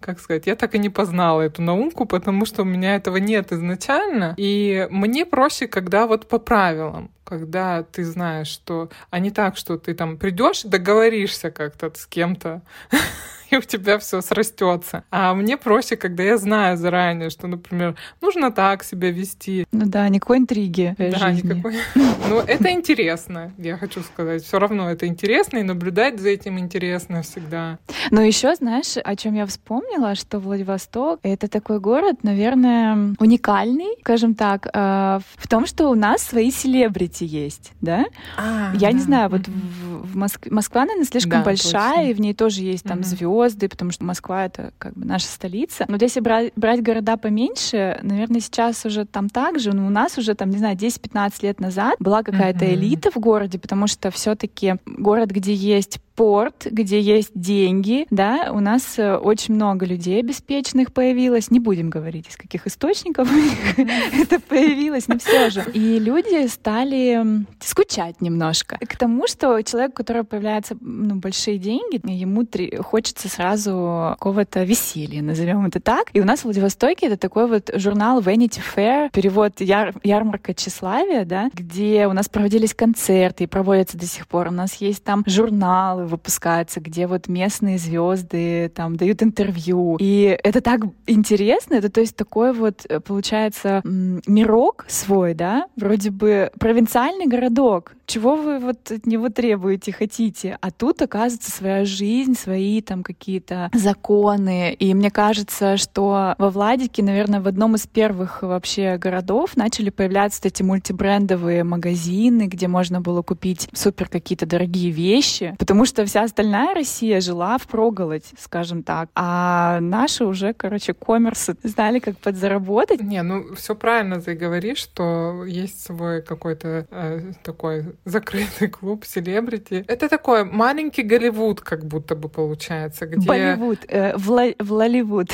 как 0.00 0.20
сказать, 0.20 0.46
я 0.46 0.54
так 0.54 0.74
и 0.74 0.78
не 0.78 0.90
познала 0.90 1.40
эту 1.40 1.62
науку, 1.62 2.04
потому 2.04 2.44
что 2.44 2.60
у 2.60 2.66
меня 2.66 2.94
этого 2.96 3.16
нет 3.16 3.52
изначально. 3.52 4.34
И 4.36 4.86
мне 4.90 5.24
проще, 5.24 5.66
когда 5.66 6.06
вот 6.06 6.28
по 6.28 6.38
правилам, 6.38 7.10
когда 7.24 7.82
ты 7.82 8.04
знаешь, 8.04 8.48
что, 8.48 8.90
а 9.08 9.18
не 9.18 9.30
так, 9.30 9.56
что 9.56 9.78
ты 9.78 9.94
там 9.94 10.18
придешь, 10.18 10.62
договоришься 10.62 11.50
как-то 11.50 11.90
с 11.94 12.04
кем-то, 12.04 12.60
и 13.50 13.56
у 13.56 13.62
тебя 13.62 13.98
все 13.98 14.20
срастется. 14.20 15.04
А 15.10 15.34
мне 15.34 15.56
проще, 15.56 15.96
когда 15.96 16.22
я 16.22 16.36
знаю 16.36 16.76
заранее, 16.76 17.30
что, 17.30 17.46
например, 17.46 17.96
нужно 18.20 18.50
так 18.50 18.84
себя 18.84 19.10
вести. 19.10 19.66
Ну 19.72 19.86
да, 19.86 20.08
никакой 20.08 20.38
интриги. 20.38 20.94
Да, 20.98 21.30
жизни. 21.30 21.54
никакой. 21.54 21.74
Ну, 22.26 22.40
это 22.40 22.70
интересно, 22.70 23.52
я 23.58 23.76
хочу 23.76 24.00
сказать. 24.00 24.44
Все 24.44 24.58
равно 24.58 24.90
это 24.90 25.06
интересно, 25.06 25.58
и 25.58 25.62
наблюдать 25.62 26.18
за 26.18 26.30
этим 26.30 26.58
интересно 26.58 27.22
всегда. 27.22 27.78
Но 28.10 28.22
еще, 28.22 28.54
знаешь, 28.54 28.96
о 28.96 29.14
чем 29.14 29.34
я 29.34 29.44
вспомнила, 29.44 30.14
что 30.14 30.38
Владивосток 30.38 31.20
это 31.22 31.48
такой 31.48 31.80
город, 31.80 32.22
наверное, 32.22 33.14
уникальный, 33.18 33.96
скажем 34.00 34.34
так, 34.34 34.68
э, 34.72 35.20
в 35.36 35.48
том, 35.48 35.66
что 35.66 35.88
у 35.88 35.94
нас 35.94 36.22
свои 36.22 36.50
селебрити 36.50 37.24
есть, 37.24 37.72
да? 37.82 38.06
А, 38.38 38.72
я 38.74 38.88
да. 38.88 38.92
не 38.92 39.00
знаю, 39.00 39.28
вот 39.28 39.46
в, 39.46 40.12
в 40.12 40.16
Москве 40.16 40.50
Москва, 40.50 40.82
наверное, 40.82 41.04
слишком 41.04 41.40
да, 41.40 41.44
большая, 41.44 41.96
точно. 41.96 42.10
и 42.10 42.14
в 42.14 42.20
ней 42.20 42.34
тоже 42.34 42.62
есть 42.62 42.84
там 42.84 43.04
звезды 43.04 43.24
звезды, 43.34 43.68
потому 43.68 43.90
что 43.90 44.04
Москва— 44.04 44.44
это 44.46 44.72
как 44.78 44.94
бы 44.94 45.04
наша 45.04 45.26
столица. 45.26 45.84
Но 45.88 45.96
если 46.00 46.20
брать, 46.20 46.52
брать 46.56 46.82
города 46.82 47.16
поменьше, 47.16 47.98
наверное, 48.02 48.40
сейчас 48.40 48.84
уже 48.84 49.04
там 49.04 49.28
так 49.28 49.58
же, 49.58 49.72
но 49.72 49.86
у 49.86 49.90
нас 49.90 50.18
уже 50.18 50.34
там, 50.34 50.50
не 50.50 50.58
знаю, 50.58 50.76
10-15 50.76 51.32
лет 51.42 51.60
назад 51.60 51.96
была 51.98 52.22
какая-то 52.22 52.64
mm-hmm. 52.64 52.74
элита 52.74 53.10
в 53.10 53.16
городе, 53.16 53.58
потому 53.58 53.86
что 53.86 54.10
все 54.10 54.34
таки 54.34 54.76
город, 54.86 55.30
где 55.30 55.54
есть 55.54 55.98
порт, 56.14 56.66
где 56.70 57.00
есть 57.00 57.32
деньги, 57.34 58.06
да, 58.10 58.50
у 58.52 58.60
нас 58.60 58.98
э, 58.98 59.16
очень 59.16 59.54
много 59.54 59.86
людей 59.86 60.20
обеспеченных 60.20 60.92
появилось. 60.92 61.50
Не 61.50 61.60
будем 61.60 61.90
говорить, 61.90 62.28
из 62.28 62.36
каких 62.36 62.66
источников 62.66 63.28
это 63.76 64.40
появилось, 64.40 65.08
но 65.08 65.18
все 65.18 65.50
же. 65.50 65.64
И 65.72 65.98
люди 65.98 66.46
стали 66.46 67.44
скучать 67.60 68.20
немножко 68.20 68.78
к 68.78 68.96
тому, 68.96 69.26
что 69.26 69.60
человек, 69.62 69.92
у 69.92 69.94
которого 69.94 70.22
появляются 70.24 70.76
ну, 70.80 71.16
большие 71.16 71.58
деньги, 71.58 72.00
ему 72.04 72.46
хочется 72.82 73.28
сразу 73.28 74.14
какого-то 74.18 74.64
веселья, 74.64 75.22
назовем 75.22 75.66
это 75.66 75.80
так. 75.80 76.10
И 76.12 76.20
у 76.20 76.24
нас 76.24 76.40
в 76.40 76.44
Владивостоке 76.44 77.06
это 77.06 77.16
такой 77.16 77.48
вот 77.48 77.70
журнал 77.74 78.20
Vanity 78.20 78.60
Fair, 78.74 79.10
перевод 79.12 79.60
яр 79.60 79.94
ярмарка 80.02 80.54
тщеславия, 80.54 81.24
да, 81.24 81.50
где 81.52 82.06
у 82.06 82.12
нас 82.12 82.28
проводились 82.28 82.74
концерты 82.74 83.44
и 83.44 83.46
проводятся 83.46 83.98
до 83.98 84.06
сих 84.06 84.26
пор. 84.28 84.48
У 84.48 84.52
нас 84.52 84.74
есть 84.74 85.02
там 85.02 85.24
журналы 85.26 86.03
сериалы 86.03 86.03
выпускаются, 86.04 86.80
где 86.80 87.06
вот 87.06 87.28
местные 87.28 87.78
звезды 87.78 88.70
там 88.74 88.96
дают 88.96 89.22
интервью. 89.22 89.96
И 90.00 90.38
это 90.42 90.60
так 90.60 90.80
интересно. 91.06 91.74
Это 91.74 91.90
то 91.90 92.00
есть 92.00 92.16
такой 92.16 92.52
вот, 92.52 92.86
э, 92.88 93.00
получается, 93.00 93.80
мирок 93.84 94.84
свой, 94.88 95.34
да? 95.34 95.66
Вроде 95.76 96.10
бы 96.10 96.50
провинциальный 96.58 97.26
городок, 97.26 97.92
чего 98.06 98.36
вы 98.36 98.58
вот 98.58 98.90
от 98.90 99.06
него 99.06 99.28
требуете, 99.28 99.92
хотите? 99.92 100.58
А 100.60 100.70
тут, 100.70 101.00
оказывается, 101.02 101.50
своя 101.50 101.84
жизнь, 101.84 102.34
свои 102.34 102.82
там 102.82 103.02
какие-то 103.02 103.70
законы. 103.72 104.74
И 104.74 104.92
мне 104.94 105.10
кажется, 105.10 105.76
что 105.76 106.34
во 106.38 106.50
Владике, 106.50 107.02
наверное, 107.02 107.40
в 107.40 107.48
одном 107.48 107.76
из 107.76 107.86
первых 107.86 108.42
вообще 108.42 108.98
городов 108.98 109.56
начали 109.56 109.90
появляться 109.90 110.40
эти 110.44 110.62
мультибрендовые 110.62 111.64
магазины, 111.64 112.42
где 112.42 112.68
можно 112.68 113.00
было 113.00 113.22
купить 113.22 113.68
супер 113.72 114.08
какие-то 114.08 114.46
дорогие 114.46 114.90
вещи, 114.90 115.54
потому 115.58 115.86
что 115.86 115.93
вся 115.98 116.22
остальная 116.22 116.74
Россия 116.74 117.20
жила 117.20 117.58
в 117.58 117.66
проголодь, 117.66 118.26
скажем 118.38 118.82
так. 118.82 119.08
А 119.14 119.80
наши 119.80 120.24
уже, 120.24 120.52
короче, 120.52 120.94
коммерсы 120.94 121.56
знали, 121.62 121.98
как 121.98 122.18
подзаработать. 122.18 123.00
Не, 123.00 123.22
ну 123.22 123.54
все 123.54 123.74
правильно 123.74 124.20
ты 124.20 124.34
говоришь, 124.34 124.78
что 124.78 125.44
есть 125.44 125.84
свой 125.84 126.22
какой-то 126.22 126.86
э, 126.90 127.32
такой 127.42 127.94
закрытый 128.04 128.68
клуб 128.68 129.04
селебрити. 129.04 129.84
Это 129.86 130.08
такой 130.08 130.44
маленький 130.44 131.02
Голливуд, 131.02 131.60
как 131.60 131.84
будто 131.84 132.14
бы 132.14 132.28
получается, 132.28 133.06
где... 133.06 133.26
Болливуд, 133.26 133.80
э, 133.88 134.16
в, 134.16 134.30
ла... 134.30 134.46
в 134.58 134.72
Лоливуд. 134.72 135.30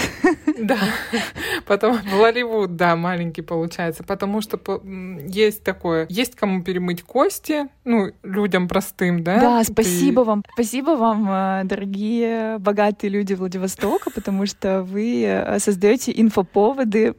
Да, 0.58 0.78
потом 1.66 1.96
в 1.96 2.14
Лоливуд, 2.14 2.76
да, 2.76 2.96
маленький 2.96 3.42
получается, 3.42 4.04
потому 4.04 4.40
что 4.40 4.60
есть 5.26 5.64
такое, 5.64 6.06
есть 6.10 6.34
кому 6.34 6.62
перемыть 6.62 7.02
кости, 7.02 7.68
ну, 7.84 8.10
людям 8.22 8.68
простым, 8.68 9.24
да? 9.24 9.40
Да, 9.40 9.64
спасибо 9.64 10.20
вам, 10.20 10.42
спасибо 10.52 10.90
вам, 10.90 11.28
э, 11.30 11.62
дорогие 11.64 12.58
богатые 12.58 13.10
люди 13.10 13.34
Владивостока, 13.34 14.10
потому 14.10 14.46
что 14.46 14.82
вы 14.82 15.22
э, 15.24 15.58
создаете 15.58 16.12
инфоповоды. 16.14 17.14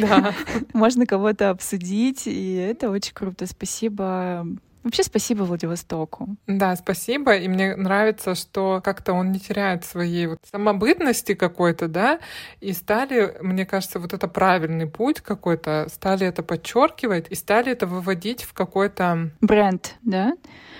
Да. 0.00 0.32
Можно 0.72 1.06
кого-то 1.06 1.50
обсудить, 1.50 2.26
и 2.26 2.54
это 2.54 2.90
очень 2.90 3.12
круто. 3.14 3.46
Спасибо 3.46 4.46
Вообще 4.82 5.02
спасибо 5.02 5.42
Владивостоку. 5.42 6.36
Да, 6.46 6.76
спасибо. 6.76 7.36
И 7.36 7.48
мне 7.48 7.76
нравится, 7.76 8.34
что 8.34 8.80
как-то 8.82 9.12
он 9.12 9.32
не 9.32 9.40
теряет 9.40 9.84
своей 9.84 10.26
вот 10.26 10.38
самобытности 10.50 11.34
какой-то, 11.34 11.88
да, 11.88 12.20
и 12.60 12.72
стали, 12.72 13.36
мне 13.40 13.66
кажется, 13.66 13.98
вот 13.98 14.12
это 14.12 14.28
правильный 14.28 14.86
путь 14.86 15.20
какой-то, 15.20 15.86
стали 15.92 16.26
это 16.26 16.42
подчеркивать 16.42 17.26
и 17.30 17.34
стали 17.34 17.72
это 17.72 17.86
выводить 17.86 18.42
в 18.42 18.52
какой-то... 18.52 19.30
Бренд, 19.40 19.96
да? 20.02 20.32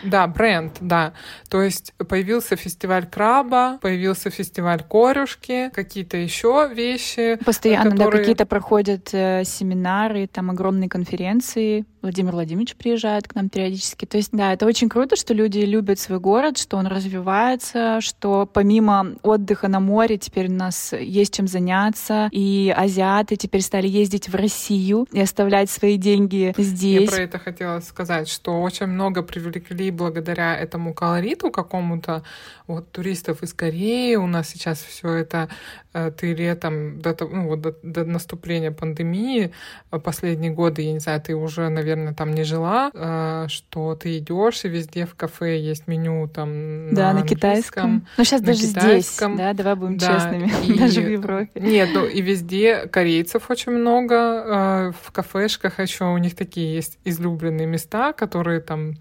Да, 0.05 0.27
бренд, 0.27 0.77
да. 0.81 1.13
То 1.49 1.63
есть 1.63 1.93
появился 2.09 2.57
фестиваль 2.57 3.07
краба, 3.07 3.79
появился 3.81 4.31
фестиваль 4.31 4.83
корюшки, 4.83 5.71
какие-то 5.75 6.17
еще 6.17 6.71
вещи. 6.73 7.39
Постоянно, 7.45 7.91
которые... 7.91 8.13
да, 8.13 8.19
какие-то 8.19 8.47
проходят 8.47 9.09
э, 9.13 9.43
семинары, 9.45 10.27
там 10.27 10.51
огромные 10.51 10.89
конференции. 10.89 11.85
Владимир 12.03 12.33
Владимирович 12.33 12.77
приезжает 12.77 13.27
к 13.29 13.35
нам 13.35 13.49
периодически. 13.49 14.05
То 14.05 14.17
есть, 14.17 14.31
да, 14.33 14.53
это 14.53 14.67
очень 14.67 14.89
круто, 14.89 15.17
что 15.17 15.35
люди 15.35 15.59
любят 15.59 15.99
свой 15.99 16.21
город, 16.21 16.59
что 16.59 16.77
он 16.77 16.87
развивается, 16.87 18.01
что 18.01 18.47
помимо 18.47 19.15
отдыха 19.23 19.69
на 19.69 19.81
море 19.81 20.19
теперь 20.19 20.49
у 20.49 20.55
нас 20.55 20.93
есть 20.93 21.35
чем 21.35 21.47
заняться, 21.49 22.29
и 22.33 22.73
азиаты 22.77 23.37
теперь 23.37 23.63
стали 23.63 23.89
ездить 23.89 24.29
в 24.29 24.35
Россию 24.35 25.07
и 25.13 25.21
оставлять 25.21 25.71
свои 25.71 25.97
деньги 25.97 26.55
здесь. 26.57 27.11
Я 27.11 27.17
про 27.17 27.23
это 27.23 27.39
хотела 27.39 27.81
сказать, 27.81 28.29
что 28.29 28.63
очень 28.63 28.87
много 28.87 29.23
привлекли 29.23 29.91
благодаря 29.91 30.57
этому 30.57 30.95
колориту 30.95 31.51
какому-то 31.51 32.23
вот 32.67 32.93
туристов 32.93 33.43
из 33.43 33.53
Кореи. 33.55 34.15
У 34.17 34.27
нас 34.27 34.49
сейчас 34.49 34.79
все 34.83 35.13
это 35.15 35.49
ты 35.93 36.35
летом 36.35 37.01
до, 37.01 37.17
ну, 37.21 37.49
вот 37.49 37.61
до, 37.61 37.75
до 37.83 38.05
наступления 38.05 38.71
пандемии 38.71 39.53
э, 39.91 39.99
последние 39.99 40.51
годы, 40.51 40.83
я 40.83 40.93
не 40.93 40.99
знаю, 40.99 41.21
ты 41.21 41.35
уже, 41.35 41.69
наверное, 41.69 42.15
там 42.15 42.33
не 42.35 42.45
жила, 42.45 42.91
э, 42.93 43.47
что 43.49 43.95
ты 43.95 44.19
идешь 44.19 44.65
и 44.65 44.69
везде 44.69 45.07
в 45.07 45.15
кафе 45.15 45.59
есть 45.61 45.89
меню 45.89 46.29
там 46.29 46.95
да, 46.95 47.13
на, 47.13 47.21
на 47.21 47.27
китайском. 47.27 48.07
Ну 48.17 48.25
сейчас 48.25 48.43
даже 48.43 48.67
китайском. 48.67 49.35
здесь, 49.35 49.47
да, 49.47 49.53
давай 49.55 49.75
будем 49.75 49.99
да, 49.99 50.07
честными, 50.07 50.53
и, 50.67 50.79
даже 50.79 51.01
в 51.01 51.09
Европе. 51.09 51.61
Нет, 51.61 51.91
ну 51.95 52.07
и 52.07 52.21
везде 52.21 52.87
корейцев 52.87 53.51
очень 53.51 53.73
много 53.73 54.93
в 55.03 55.13
кафешках 55.13 55.81
еще 55.81 56.05
у 56.05 56.19
них 56.19 56.35
такие 56.37 56.75
есть 56.75 56.99
излюбленные 57.05 57.67
места, 57.67 58.13
которые 58.13 58.61
там 58.61 58.95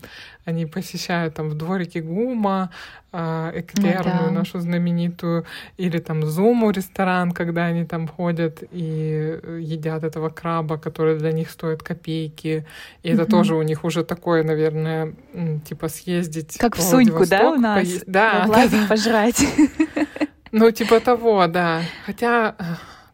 они 0.47 0.65
посещают 0.65 1.34
там 1.36 1.50
в 1.50 1.56
дворике 1.56 2.00
ГУМа, 2.00 2.69
э, 3.17 3.51
эклерную 3.62 4.21
ну, 4.21 4.27
да. 4.27 4.32
нашу 4.32 4.60
знаменитую, 4.60 5.45
или 5.77 5.99
там 5.99 6.25
Зуму 6.25 6.71
ресторан, 6.71 7.32
когда 7.32 7.65
они 7.65 7.86
там 7.86 8.08
ходят 8.08 8.63
и 8.71 9.39
едят 9.60 10.03
этого 10.03 10.30
краба, 10.30 10.77
который 10.77 11.17
для 11.17 11.32
них 11.32 11.49
стоит 11.49 11.82
копейки. 11.82 12.65
И 13.03 13.10
это 13.10 13.25
тоже 13.25 13.56
у 13.56 13.63
них 13.63 13.84
уже 13.84 14.03
такое, 14.03 14.43
наверное, 14.43 15.13
типа 15.65 15.89
съездить. 15.89 16.58
Как 16.58 16.75
в 16.75 16.82
Суньку, 16.82 17.25
да, 17.25 17.51
у 17.51 17.56
нас? 17.56 17.80
Поесть. 17.80 18.03
Да, 18.08 18.45
да, 18.47 18.67
да. 18.67 18.86
пожрать. 18.88 19.45
Ну, 20.51 20.71
типа 20.71 20.99
того, 20.99 21.47
да. 21.47 21.82
Хотя 22.06 22.56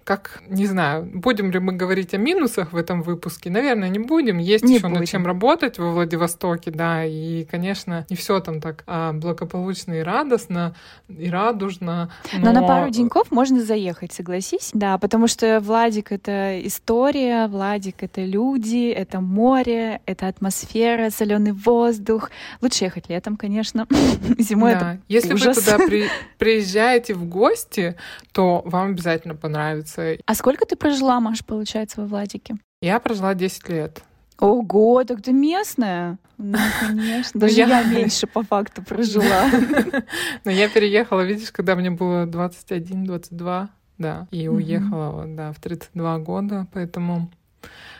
как, 0.03 0.41
не 0.49 0.65
знаю, 0.65 1.09
будем 1.13 1.51
ли 1.51 1.59
мы 1.59 1.73
говорить 1.73 2.13
о 2.13 2.17
минусах 2.17 2.73
в 2.73 2.77
этом 2.77 3.01
выпуске? 3.01 3.49
Наверное, 3.49 3.89
не 3.89 3.99
будем. 3.99 4.37
Есть 4.37 4.65
не 4.65 4.75
еще 4.75 4.87
будем. 4.87 4.99
над 4.99 5.09
чем 5.09 5.25
работать 5.25 5.77
во 5.77 5.91
Владивостоке, 5.91 6.71
да, 6.71 7.05
и, 7.05 7.45
конечно, 7.45 8.05
не 8.09 8.15
все 8.15 8.39
там 8.39 8.59
так 8.59 8.83
а, 8.85 9.13
благополучно 9.13 9.93
и 9.93 9.99
радостно, 10.01 10.75
и 11.07 11.29
радужно. 11.29 12.11
Но... 12.33 12.51
но 12.51 12.59
на 12.59 12.67
пару 12.67 12.89
деньков 12.89 13.31
можно 13.31 13.63
заехать, 13.63 14.11
согласись? 14.11 14.71
Да, 14.73 14.97
потому 14.97 15.27
что 15.27 15.59
Владик— 15.61 16.11
это 16.11 16.59
история, 16.65 17.47
Владик— 17.47 17.95
это 18.03 18.25
люди, 18.25 18.89
это 18.89 19.21
море, 19.21 20.01
это 20.05 20.27
атмосфера, 20.27 21.09
соленый 21.11 21.53
воздух. 21.53 22.29
Лучше 22.61 22.85
ехать 22.85 23.09
летом, 23.09 23.37
конечно. 23.37 23.87
Зимой 24.37 24.73
да. 24.73 24.77
это 24.77 25.01
Если 25.07 25.33
ужас. 25.33 25.55
вы 25.55 25.61
туда 25.61 25.77
при... 25.77 26.09
приезжаете 26.37 27.13
в 27.13 27.25
гости, 27.25 27.95
то 28.33 28.61
вам 28.65 28.91
обязательно 28.91 29.35
понравится 29.35 29.92
нравится. 29.97 30.23
А 30.25 30.35
сколько 30.35 30.65
ты 30.65 30.75
прожила, 30.75 31.19
Маш, 31.19 31.43
получается, 31.45 32.01
во 32.01 32.07
Владике? 32.07 32.55
Я 32.81 32.99
прожила 32.99 33.33
10 33.33 33.69
лет. 33.69 34.03
Ого, 34.39 35.03
так 35.03 35.21
ты 35.21 35.31
местная? 35.31 36.17
Ну, 36.37 36.57
конечно. 36.79 37.39
Даже 37.39 37.53
я 37.53 37.83
меньше 37.83 38.27
по 38.27 38.43
факту 38.43 38.83
прожила. 38.83 39.49
Но 40.43 40.51
я 40.51 40.67
переехала, 40.69 41.21
видишь, 41.21 41.51
когда 41.51 41.75
мне 41.75 41.91
было 41.91 42.25
21-22, 42.25 43.67
да, 43.99 44.27
и 44.31 44.47
уехала, 44.47 45.25
да, 45.27 45.51
в 45.53 45.59
32 45.59 46.17
года, 46.19 46.67
поэтому... 46.73 47.31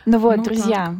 Ну 0.05 0.19
вот, 0.19 0.43
друзья, 0.43 0.95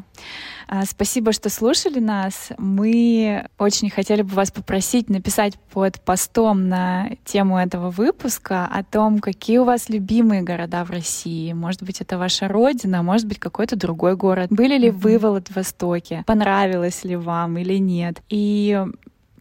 а, 0.68 0.86
спасибо, 0.86 1.34
что 1.34 1.50
слушали 1.50 2.00
нас. 2.00 2.50
Мы 2.58 3.48
очень 3.58 3.90
хотели 3.90 4.22
бы 4.22 4.34
вас 4.34 4.52
попросить 4.52 5.10
написать 5.10 5.60
под 5.72 6.00
постом 6.02 6.70
на 6.70 7.10
тему 7.26 7.58
этого 7.58 7.90
выпуска 7.90 8.66
о 8.66 8.84
том, 8.84 9.20
какие 9.20 9.58
у 9.58 9.66
вас 9.66 9.90
любимые 9.90 10.42
города 10.42 10.84
в 10.86 10.90
России. 10.90 11.52
Может 11.54 11.84
быть, 11.84 12.02
это 12.02 12.18
ваша 12.18 12.48
родина, 12.48 13.04
может 13.04 13.28
быть, 13.28 13.40
какой-то 13.40 13.76
другой 13.76 14.16
город. 14.16 14.48
Были 14.50 14.78
ли 14.78 14.90
вы 14.90 15.18
в 15.20 15.24
Владивостоке? 15.24 16.24
Понравилось 16.26 17.04
ли 17.04 17.16
вам 17.16 17.58
или 17.58 17.78
нет? 17.78 18.22
И 18.30 18.82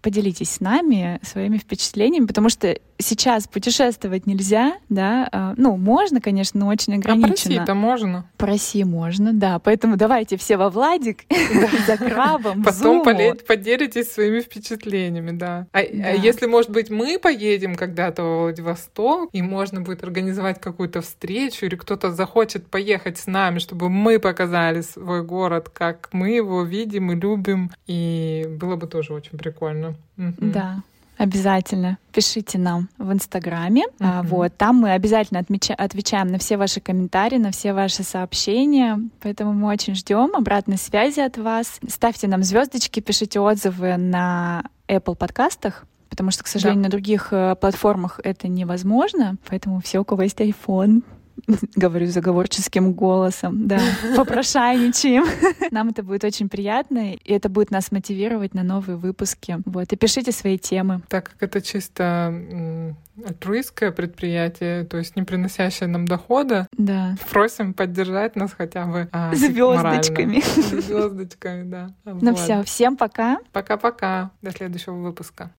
поделитесь 0.02 0.50
с 0.50 0.60
нами 0.60 1.20
своими 1.22 1.56
впечатлениями, 1.58 2.26
потому 2.26 2.48
что 2.48 2.76
сейчас 2.98 3.46
путешествовать 3.46 4.26
нельзя, 4.26 4.74
да, 4.88 5.28
а, 5.30 5.54
ну, 5.56 5.76
можно, 5.76 6.20
конечно, 6.20 6.60
но 6.60 6.68
очень 6.68 6.94
ограниченно. 6.94 7.26
А 7.26 7.28
по 7.28 7.32
России-то 7.32 7.74
можно. 7.74 8.30
По 8.36 8.46
России 8.46 8.82
можно, 8.82 9.32
да, 9.32 9.58
поэтому 9.58 9.96
давайте 9.96 10.36
все 10.36 10.56
во 10.56 10.70
Владик 10.70 11.24
за 11.86 11.96
крабом, 11.96 12.62
Потом 12.64 13.02
поделитесь 13.02 14.12
своими 14.12 14.40
впечатлениями, 14.40 15.30
да. 15.30 15.66
А, 15.72 15.78
а 15.78 15.82
если, 15.82 16.46
может 16.46 16.70
быть, 16.70 16.90
мы 16.90 17.18
поедем 17.18 17.74
когда-то 17.74 18.22
во 18.22 18.42
Владивосток, 18.42 19.30
и 19.32 19.42
можно 19.42 19.80
будет 19.80 20.02
организовать 20.02 20.60
какую-то 20.60 21.00
встречу, 21.00 21.66
или 21.66 21.76
кто-то 21.76 22.10
захочет 22.10 22.66
поехать 22.66 23.18
с 23.18 23.26
нами, 23.26 23.58
чтобы 23.58 23.88
мы 23.88 24.18
показали 24.18 24.80
свой 24.80 25.22
город, 25.22 25.68
как 25.68 26.08
мы 26.12 26.30
его 26.30 26.62
видим 26.62 27.12
и 27.12 27.16
любим, 27.16 27.70
и 27.86 28.46
было 28.48 28.76
бы 28.76 28.86
тоже 28.86 29.14
очень 29.14 29.38
прикольно. 29.38 29.91
Да. 30.16 30.82
Обязательно 31.18 31.98
пишите 32.10 32.58
нам 32.58 32.88
в 32.98 33.12
Инстаграме. 33.12 33.84
Uh-huh. 33.98 34.26
Вот 34.26 34.56
там 34.56 34.76
мы 34.76 34.90
обязательно 34.90 35.38
отмеча- 35.38 35.74
отвечаем 35.74 36.28
на 36.28 36.38
все 36.38 36.56
ваши 36.56 36.80
комментарии, 36.80 37.36
на 37.36 37.52
все 37.52 37.72
ваши 37.74 38.02
сообщения. 38.02 38.98
Поэтому 39.20 39.52
мы 39.52 39.68
очень 39.68 39.94
ждем 39.94 40.34
обратной 40.34 40.78
связи 40.78 41.20
от 41.20 41.38
вас. 41.38 41.78
Ставьте 41.86 42.26
нам 42.26 42.42
звездочки, 42.42 43.00
пишите 43.00 43.38
отзывы 43.40 43.96
на 43.98 44.64
Apple 44.88 45.14
подкастах 45.14 45.84
потому 46.08 46.30
что, 46.30 46.44
к 46.44 46.46
сожалению, 46.46 46.82
да. 46.82 46.88
на 46.88 46.90
других 46.90 47.28
э, 47.30 47.56
платформах 47.58 48.20
это 48.22 48.46
невозможно. 48.46 49.36
Поэтому 49.48 49.80
все, 49.80 49.98
у 49.98 50.04
кого 50.04 50.24
есть 50.24 50.38
iPhone, 50.40 51.04
говорю 51.76 52.06
заговорческим 52.06 52.92
голосом, 52.92 53.66
да, 53.66 53.80
попрошайничаем. 54.16 55.24
Нам 55.70 55.88
это 55.88 56.02
будет 56.02 56.24
очень 56.24 56.48
приятно, 56.48 57.14
и 57.14 57.32
это 57.32 57.48
будет 57.48 57.70
нас 57.70 57.92
мотивировать 57.92 58.54
на 58.54 58.62
новые 58.62 58.96
выпуски. 58.96 59.58
Вот, 59.64 59.92
и 59.92 59.96
пишите 59.96 60.32
свои 60.32 60.58
темы. 60.58 61.02
Так 61.08 61.30
как 61.30 61.42
это 61.42 61.60
чисто 61.60 62.94
альтруистское 63.26 63.92
предприятие, 63.92 64.84
то 64.84 64.96
есть 64.96 65.16
не 65.16 65.22
приносящее 65.22 65.88
нам 65.88 66.06
дохода, 66.06 66.66
да. 66.76 67.16
просим 67.30 67.74
поддержать 67.74 68.36
нас 68.36 68.52
хотя 68.52 68.86
бы 68.86 69.08
а, 69.12 69.34
звездочками. 69.34 70.42
Звездочками, 70.80 71.68
да. 71.68 71.94
Ну 72.04 72.30
вот. 72.30 72.38
все, 72.38 72.62
всем 72.62 72.96
пока. 72.96 73.38
Пока-пока. 73.52 74.30
До 74.40 74.50
следующего 74.50 74.94
выпуска. 74.94 75.50